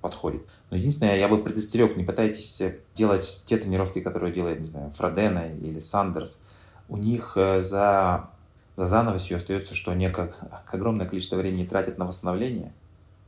[0.00, 0.42] подходит.
[0.70, 2.62] Но единственное, я бы предостерег, не пытайтесь
[2.94, 6.40] делать те тренировки, которые делает, не знаю, Фродена или Сандерс.
[6.88, 8.28] У них э, за,
[8.76, 10.38] за занавесью остается, что они как,
[10.70, 12.72] огромное количество времени тратят на восстановление.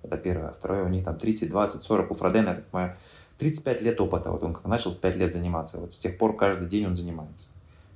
[0.03, 0.53] Это первое.
[0.53, 2.11] Второе, у них там 30, 20, 40.
[2.11, 2.97] У Фродена, я так понимаю,
[3.39, 4.31] 35 лет опыта.
[4.31, 5.79] Вот он как начал в 5 лет заниматься.
[5.79, 7.51] Вот с тех пор каждый день он занимается.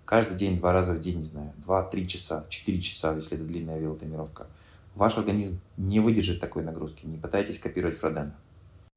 [0.05, 3.79] Каждый день, два раза в день, не знаю, 2-3 часа, 4 часа, если это длинная
[3.79, 4.47] велотренировка.
[4.97, 7.07] Ваш организм не выдержит такой нагрузки.
[7.07, 8.35] Не пытайтесь копировать Фродена.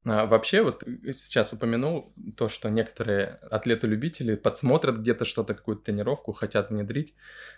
[0.04, 6.32] А вообще, вот э, сейчас упомянул то, что некоторые атлеты-любители подсмотрят где-то что-то, какую-то тренировку,
[6.32, 7.14] хотят внедрить.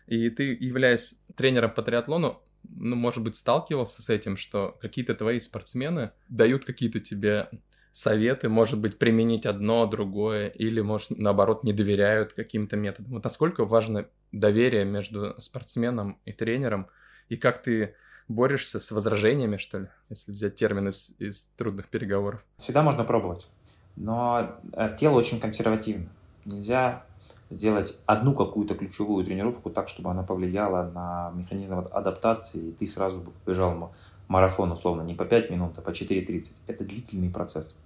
[0.07, 5.41] И ты, являясь тренером по триатлону, ну, может быть, сталкивался с этим, что какие-то твои
[5.41, 7.49] спортсмены дают какие-то тебе
[7.97, 13.15] советы, может быть, применить одно, другое, или, может, наоборот, не доверяют каким-то методам.
[13.15, 16.89] Вот насколько важно доверие между спортсменом и тренером,
[17.31, 17.95] и как ты
[18.29, 22.45] борешься с возражениями, что ли, если взять термин из, из трудных переговоров?
[22.59, 23.49] Всегда можно пробовать,
[23.97, 26.11] но э, тело очень консервативно.
[26.45, 27.07] Нельзя
[27.49, 33.21] сделать одну какую-то ключевую тренировку так, чтобы она повлияла на механизм адаптации, и ты сразу
[33.21, 33.91] бы побежал
[34.29, 36.53] марафон, условно, не по 5 минут, а по 4.30.
[36.67, 37.79] Это длительный процесс.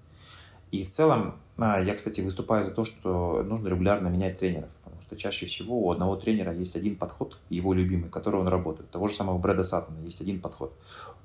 [0.71, 4.71] И в целом, а, я, кстати, выступаю за то, что нужно регулярно менять тренеров.
[4.85, 8.91] потому что чаще всего у одного тренера есть один подход, его любимый, который он работает.
[8.91, 10.73] Того же самого Брэда Саттона есть один подход.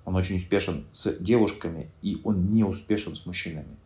[0.03, 3.77] Он очень успешен с девушками, и он не успешен с мужчинами.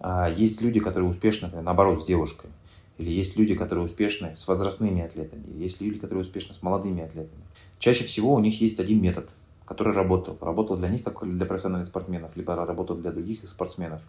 [0.00, 2.52] А есть люди, которые успешны, наоборот, с девушками.
[2.98, 5.44] Или есть люди, которые успешны с возрастными атлетами.
[5.48, 7.42] Или есть люди, которые успешны с молодыми атлетами.
[7.78, 9.30] Чаще всего у них есть один метод,
[9.66, 10.38] который работал.
[10.40, 14.00] Работал для них, как для профессиональных спортсменов, либо работал для других спортсменов.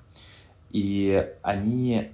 [0.72, 2.12] И они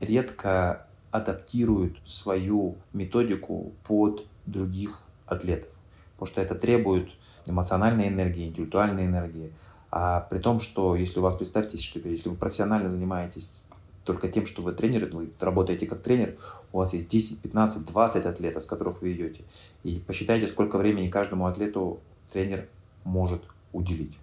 [0.00, 5.70] редко адаптируют свою методику под других атлетов.
[6.12, 7.10] Потому что это требует
[7.46, 9.52] эмоциональной энергии, интеллектуальной энергии.
[9.90, 13.66] А при том, что если у вас, представьте, что если вы профессионально занимаетесь
[14.04, 16.36] только тем, что вы тренер, вы работаете как тренер,
[16.72, 19.42] у вас есть 10, 15, 20 атлетов, с которых вы идете.
[19.82, 22.00] И посчитайте, сколько времени каждому атлету
[22.32, 22.68] тренер
[23.04, 23.42] может
[23.72, 24.16] уделить.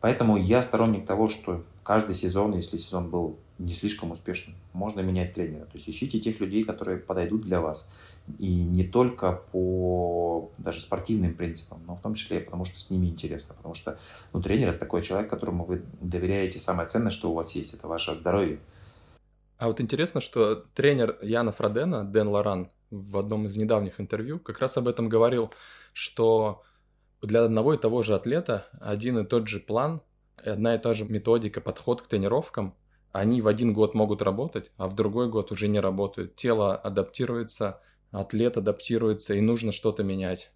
[0.00, 5.32] Поэтому я сторонник того, что каждый сезон, если сезон был не слишком успешным, можно менять
[5.32, 5.64] тренера.
[5.64, 7.88] То есть ищите тех людей, которые подойдут для вас.
[8.38, 12.90] И не только по даже спортивным принципам, но в том числе и потому, что с
[12.90, 13.54] ними интересно.
[13.54, 13.98] Потому что
[14.34, 17.88] ну, тренер– это такой человек, которому вы доверяете самое ценное, что у вас есть, это
[17.88, 18.58] ваше здоровье.
[19.56, 24.58] А вот интересно, что тренер Яна Фродена, Дэн Лоран, в одном из недавних интервью как
[24.58, 25.54] раз об этом говорил,
[25.94, 26.62] что
[27.22, 30.02] для одного и того же атлета один и тот же план,
[30.44, 32.74] одна и та же методика, подход к тренировкам,
[33.12, 36.36] они в один год могут работать, а в другой год уже не работают.
[36.36, 37.80] Тело адаптируется,
[38.10, 40.50] атлет адаптируется, и нужно что-то менять.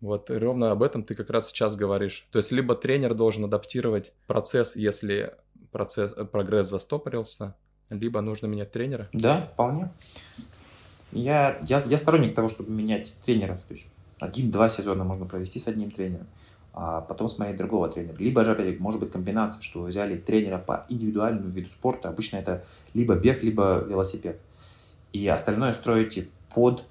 [0.00, 2.26] Вот ровно об этом ты как раз сейчас говоришь.
[2.30, 5.34] То есть либо тренер должен адаптировать процесс, если
[5.72, 7.56] процесс, прогресс застопорился,
[7.90, 9.08] либо нужно менять тренера?
[9.12, 9.92] Да, вполне.
[11.12, 13.62] Я, я, я сторонник того, чтобы менять тренеров.
[13.62, 13.86] То есть
[14.18, 16.26] один-два сезона можно провести с одним тренером,
[16.76, 18.16] а потом смотреть другого тренера.
[18.18, 22.08] Либо же, опять может быть комбинация, что вы взяли тренера по индивидуальному виду спорта.
[22.08, 22.64] Обычно это
[22.94, 24.40] либо бег, либо велосипед.
[25.12, 26.84] И остальное строите под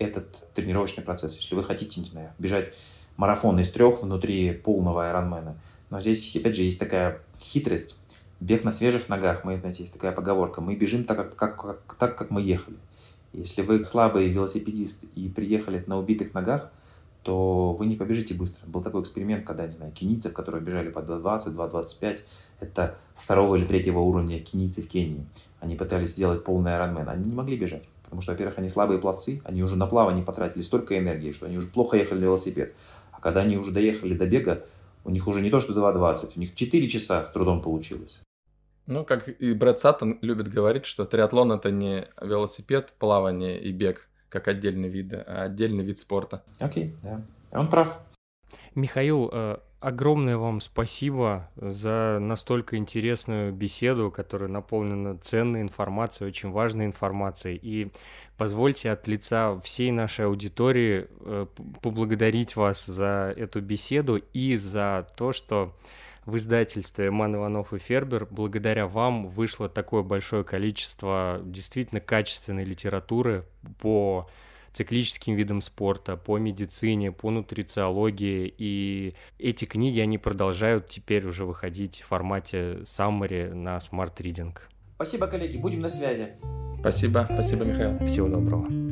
[0.00, 1.36] этот тренировочный процесс.
[1.36, 2.74] Если вы хотите, не знаю, бежать
[3.16, 5.56] марафон из трех внутри полного айронмена.
[5.90, 8.00] Но здесь, опять же, есть такая хитрость.
[8.40, 11.94] Бег на свежих ногах, мы, знаете, есть такая поговорка, мы бежим так, как, как, как,
[11.94, 12.76] так, как мы ехали.
[13.32, 16.72] Если вы слабый велосипедист и приехали на убитых ногах,
[17.28, 18.66] то вы не побежите быстро.
[18.66, 22.20] Был такой эксперимент, когда, не знаю, кенийцев, которые бежали по 2.20, 2.25,
[22.58, 25.26] это второго или третьего уровня кенийцы в Кении.
[25.60, 27.86] Они пытались сделать полный айронмен, они не могли бежать.
[28.02, 31.58] Потому что, во-первых, они слабые пловцы, они уже на плавание потратили столько энергии, что они
[31.58, 32.74] уже плохо ехали на велосипед.
[33.12, 34.64] А когда они уже доехали до бега,
[35.04, 38.22] у них уже не то, что 2.20, у них 4 часа с трудом получилось.
[38.86, 44.07] Ну, как и Брэд Саттон любит говорить, что триатлон– это не велосипед, плавание и бег,
[44.28, 46.44] как отдельный вид, а отдельный вид спорта.
[46.58, 47.20] Окей, okay,
[47.50, 47.58] да.
[47.58, 48.00] Он прав.
[48.74, 56.86] Михаил, э, огромное вам спасибо за настолько интересную беседу, которая наполнена ценной информацией, очень важной
[56.86, 57.58] информацией.
[57.60, 57.90] И
[58.36, 61.46] позвольте от лица всей нашей аудитории э,
[61.82, 65.74] поблагодарить вас за эту беседу и за то, что
[66.28, 73.46] в издательстве «Ман Иванов и Фербер» благодаря вам вышло такое большое количество действительно качественной литературы
[73.80, 74.28] по
[74.74, 78.54] циклическим видам спорта, по медицине, по нутрициологии.
[78.58, 84.54] И эти книги, они продолжают теперь уже выходить в формате summary на Smart Reading.
[84.96, 86.34] Спасибо, коллеги, будем на связи.
[86.80, 88.06] Спасибо, спасибо, Михаил.
[88.06, 88.87] Всего доброго.